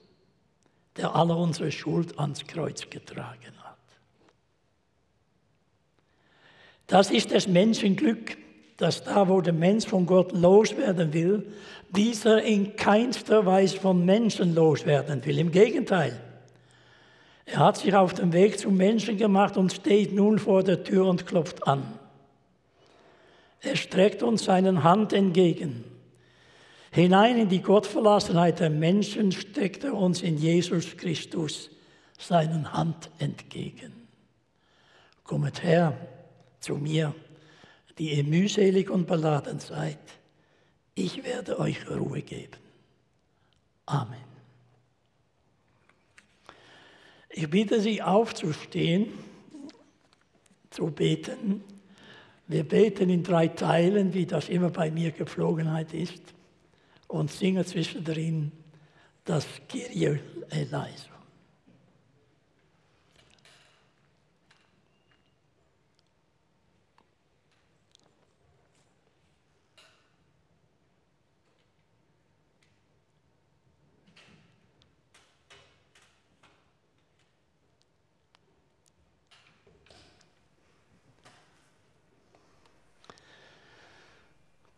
der 0.97 1.15
alle 1.15 1.35
unsere 1.35 1.71
Schuld 1.71 2.19
ans 2.19 2.45
Kreuz 2.47 2.89
getragen 2.89 3.53
hat. 3.63 3.77
Das 6.87 7.11
ist 7.11 7.31
das 7.31 7.47
Menschenglück, 7.47 8.37
dass 8.77 9.03
da, 9.03 9.29
wo 9.29 9.39
der 9.41 9.53
Mensch 9.53 9.85
von 9.85 10.07
Gott 10.07 10.31
loswerden 10.31 11.13
will, 11.13 11.53
dieser 11.95 12.41
in 12.41 12.75
keinster 12.75 13.45
Weise 13.45 13.77
von 13.77 14.03
Menschen 14.03 14.55
loswerden 14.55 15.23
will. 15.23 15.37
Im 15.37 15.51
Gegenteil. 15.51 16.19
Er 17.51 17.59
hat 17.59 17.77
sich 17.77 17.95
auf 17.95 18.13
den 18.13 18.31
Weg 18.31 18.59
zum 18.59 18.77
Menschen 18.77 19.17
gemacht 19.17 19.57
und 19.57 19.73
steht 19.73 20.13
nun 20.13 20.37
vor 20.37 20.63
der 20.63 20.83
Tür 20.83 21.07
und 21.07 21.25
klopft 21.25 21.67
an. 21.67 21.83
Er 23.61 23.75
streckt 23.75 24.21
uns 24.21 24.43
seine 24.43 24.83
Hand 24.83 25.13
entgegen. 25.13 25.83
Hinein 26.91 27.37
in 27.37 27.49
die 27.49 27.61
Gottverlassenheit 27.61 28.59
der 28.59 28.69
Menschen 28.69 29.31
steckt 29.31 29.83
er 29.83 29.95
uns 29.95 30.21
in 30.21 30.37
Jesus 30.37 30.95
Christus 30.95 31.71
seine 32.19 32.71
Hand 32.71 33.09
entgegen. 33.17 33.93
Kommet 35.23 35.63
her, 35.63 35.97
zu 36.59 36.75
mir, 36.75 37.15
die 37.97 38.15
ihr 38.15 38.23
mühselig 38.23 38.89
und 38.89 39.07
beladen 39.07 39.59
seid. 39.59 39.97
Ich 40.93 41.23
werde 41.23 41.59
euch 41.59 41.89
Ruhe 41.89 42.21
geben. 42.21 42.57
Amen. 43.85 44.28
Ich 47.29 47.49
bitte 47.49 47.79
Sie 47.79 48.01
aufzustehen, 48.01 49.13
zu 50.69 50.87
beten. 50.87 51.63
Wir 52.47 52.63
beten 52.63 53.09
in 53.09 53.23
drei 53.23 53.47
Teilen, 53.47 54.13
wie 54.13 54.25
das 54.25 54.49
immer 54.49 54.69
bei 54.69 54.89
mir 54.89 55.11
Gepflogenheit 55.11 55.93
ist, 55.93 56.23
und 57.07 57.31
singen 57.31 57.65
zwischendrin 57.65 58.51
das 59.25 59.47
Kyrie 59.67 60.19
eleison. 60.49 61.18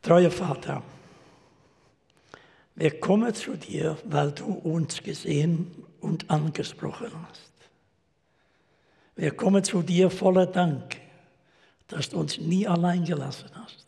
Treuer 0.02 0.32
Vater, 0.32 0.82
wir 2.76 3.00
kommen 3.00 3.34
zu 3.36 3.56
dir, 3.56 3.98
weil 4.06 4.32
du 4.32 4.46
uns 4.46 5.04
gesehen 5.04 5.86
und 6.00 6.30
angesprochen 6.32 7.12
hast. 7.28 7.52
Wir 9.16 9.32
kommen 9.32 9.64
zu 9.64 9.84
dir 9.84 10.10
voller 10.10 10.48
Dank, 10.48 10.98
dass 11.88 12.10
du 12.10 12.18
uns 12.18 12.40
nie 12.40 12.68
allein 12.68 13.06
gelassen 13.06 13.50
hast. 13.54 13.86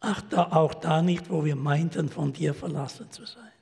Ach, 0.00 0.22
da, 0.22 0.44
auch 0.52 0.74
da 0.74 1.02
nicht, 1.02 1.28
wo 1.28 1.44
wir 1.44 1.56
meinten, 1.56 2.08
von 2.08 2.32
dir 2.32 2.54
verlassen 2.54 3.10
zu 3.10 3.26
sein. 3.26 3.52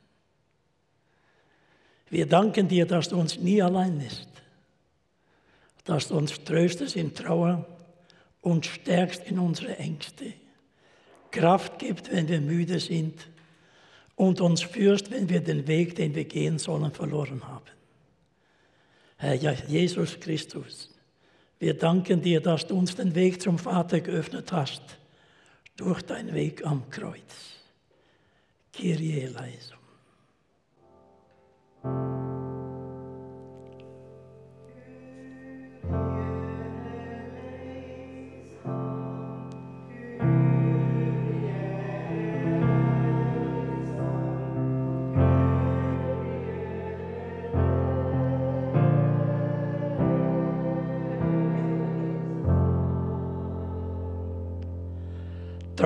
Wir 2.09 2.27
danken 2.27 2.69
dir, 2.69 2.87
dass 2.87 3.09
du 3.09 3.19
uns 3.19 3.39
nie 3.39 3.61
allein 3.61 3.99
lässt, 3.99 4.29
dass 5.85 6.09
du 6.09 6.17
uns 6.17 6.45
tröstest 6.45 6.95
in 6.95 7.15
Trauer 7.15 7.67
und 8.41 8.67
stärkst 8.67 9.25
in 9.25 9.39
unsere 9.39 9.77
Ängste 9.77 10.33
Kraft 11.31 11.79
gibt, 11.79 12.11
wenn 12.13 12.29
wir 12.29 12.41
müde 12.41 12.81
sind 12.81 13.29
und 14.17 14.41
uns 14.41 14.63
führst, 14.63 15.11
wenn 15.11 15.29
wir 15.29 15.41
den 15.41 15.67
Weg, 15.67 15.95
den 15.95 16.15
wir 16.15 16.25
gehen 16.25 16.59
sollen, 16.59 16.93
verloren 16.93 17.47
haben. 17.47 17.65
Herr 19.17 19.35
Jesus 19.35 20.19
Christus, 20.19 20.91
wir 21.59 21.75
danken 21.75 22.23
dir, 22.23 22.41
dass 22.41 22.67
du 22.67 22.77
uns 22.79 22.97
den 22.97 23.15
Weg 23.15 23.43
zum 23.43 23.59
Vater 23.59 24.01
geöffnet 24.01 24.51
hast 24.51 24.83
durch 25.77 26.03
deinen 26.03 26.35
Weg 26.35 26.65
am 26.65 26.89
Kreuz. 26.91 27.59
Kyrie 28.73 29.21
eleison. 29.21 29.79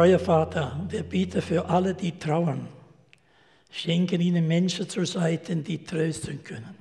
Treuer 0.04 0.18
Vater, 0.18 0.86
wir 0.90 1.02
bieten 1.02 1.40
für 1.40 1.64
alle, 1.64 1.94
die 1.94 2.18
trauern, 2.18 2.68
schenken 3.70 4.20
ihnen 4.20 4.46
Menschen 4.46 4.86
zur 4.86 5.06
Seite, 5.06 5.56
die 5.56 5.82
trösten 5.82 6.44
können. 6.44 6.74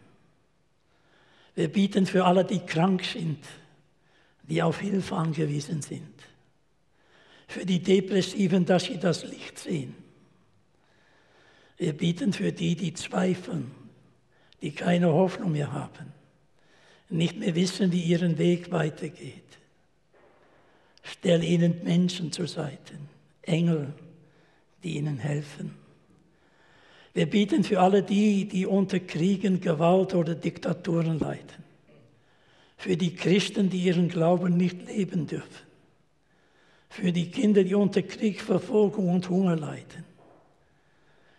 Wir 1.55 1.69
bieten 1.69 2.05
für 2.05 2.25
alle, 2.25 2.43
die 2.43 2.59
krank 2.59 3.05
sind, 3.05 3.39
die 4.49 4.61
auf 4.61 4.81
Hilfe 4.81 5.15
angewiesen 5.15 5.81
sind. 5.81 6.11
Für 7.47 7.65
die 7.65 7.81
Depressiven, 7.81 8.65
dass 8.65 8.83
sie 8.83 8.97
das 8.97 9.23
Licht 9.23 9.57
sehen. 9.57 9.95
Wir 11.77 11.93
bieten 11.93 12.33
für 12.33 12.51
die, 12.51 12.75
die 12.75 12.93
zweifeln, 12.93 13.71
die 14.61 14.71
keine 14.71 15.13
Hoffnung 15.13 15.53
mehr 15.53 15.71
haben, 15.71 16.11
nicht 17.07 17.37
mehr 17.37 17.55
wissen, 17.55 17.93
wie 17.93 18.01
ihren 18.01 18.37
Weg 18.37 18.69
weitergeht. 18.69 19.43
Stell 21.03 21.41
ihnen 21.41 21.85
Menschen 21.85 22.33
zur 22.33 22.49
Seite, 22.49 22.95
Engel, 23.43 23.93
die 24.83 24.97
ihnen 24.97 25.17
helfen. 25.17 25.75
Wir 27.13 27.27
bieten 27.29 27.63
für 27.63 27.79
alle 27.79 28.01
die, 28.01 28.47
die 28.47 28.65
unter 28.65 28.99
Kriegen, 28.99 29.61
Gewalt 29.61 30.15
oder 30.15 30.33
Diktaturen 30.33 31.19
leiden. 31.19 31.63
Für 32.77 32.97
die 32.97 33.15
Christen, 33.15 33.69
die 33.69 33.83
ihren 33.83 34.09
Glauben 34.09 34.57
nicht 34.57 34.87
leben 34.87 35.27
dürfen. 35.27 35.67
Für 36.89 37.11
die 37.11 37.29
Kinder, 37.29 37.63
die 37.63 37.75
unter 37.75 38.01
Krieg, 38.01 38.41
Verfolgung 38.41 39.09
und 39.09 39.29
Hunger 39.29 39.55
leiden. 39.55 40.05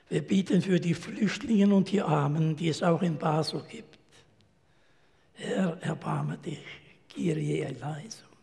Wir 0.08 0.22
bieten 0.22 0.62
für 0.62 0.78
die 0.78 0.94
Flüchtlinge 0.94 1.74
und 1.74 1.90
die 1.90 2.02
Armen, 2.02 2.56
die 2.56 2.68
es 2.68 2.82
auch 2.82 3.02
in 3.02 3.18
Basel 3.18 3.62
gibt. 3.68 3.98
Herr, 5.34 5.76
erbarme 5.82 6.38
dich, 6.38 6.64
Kyrie 7.08 7.60
eleison. 7.60 8.33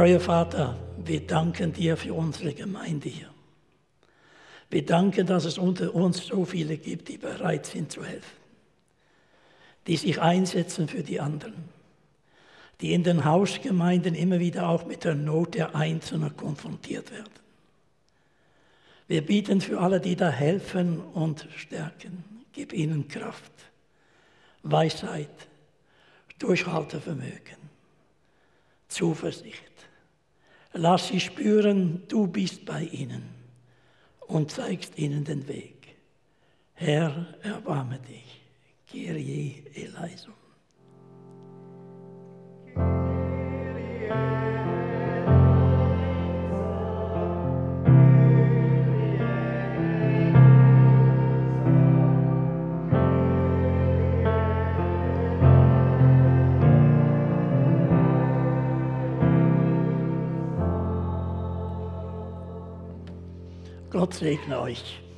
Treuer 0.00 0.20
Vater, 0.20 0.78
wir 1.04 1.26
danken 1.26 1.74
dir 1.74 1.94
für 1.96 2.14
unsere 2.14 2.54
Gemeinde 2.54 3.10
hier. 3.10 3.28
Wir 4.70 4.86
danken, 4.86 5.26
dass 5.26 5.44
es 5.44 5.58
unter 5.58 5.94
uns 5.94 6.26
so 6.26 6.46
viele 6.46 6.78
gibt, 6.78 7.08
die 7.08 7.18
bereit 7.18 7.66
sind 7.66 7.92
zu 7.92 8.02
helfen, 8.02 8.39
die 9.90 9.96
sich 9.96 10.20
einsetzen 10.20 10.86
für 10.86 11.02
die 11.02 11.18
anderen, 11.18 11.64
die 12.80 12.92
in 12.92 13.02
den 13.02 13.24
Hausgemeinden 13.24 14.14
immer 14.14 14.38
wieder 14.38 14.68
auch 14.68 14.86
mit 14.86 15.02
der 15.02 15.16
Not 15.16 15.56
der 15.56 15.74
Einzelnen 15.74 16.36
konfrontiert 16.36 17.10
werden. 17.10 17.32
Wir 19.08 19.26
bieten 19.26 19.60
für 19.60 19.80
alle, 19.80 20.00
die 20.00 20.14
da 20.14 20.30
helfen 20.30 21.00
und 21.00 21.48
stärken, 21.56 22.22
gib 22.52 22.72
ihnen 22.72 23.08
Kraft, 23.08 23.50
Weisheit, 24.62 25.48
Durchhaltevermögen, 26.38 27.58
Zuversicht. 28.86 29.72
Lass 30.72 31.08
sie 31.08 31.18
spüren, 31.18 32.04
du 32.06 32.28
bist 32.28 32.64
bei 32.64 32.84
ihnen 32.84 33.24
und 34.20 34.52
zeigst 34.52 34.96
ihnen 34.98 35.24
den 35.24 35.48
Weg. 35.48 35.96
Herr, 36.74 37.26
erbarme 37.42 37.98
dich. 37.98 38.39
Kyrie 38.90 39.62
eleison. 39.76 40.32
Gott 63.90 64.14
segne 64.14 64.58
euch. 64.58 65.09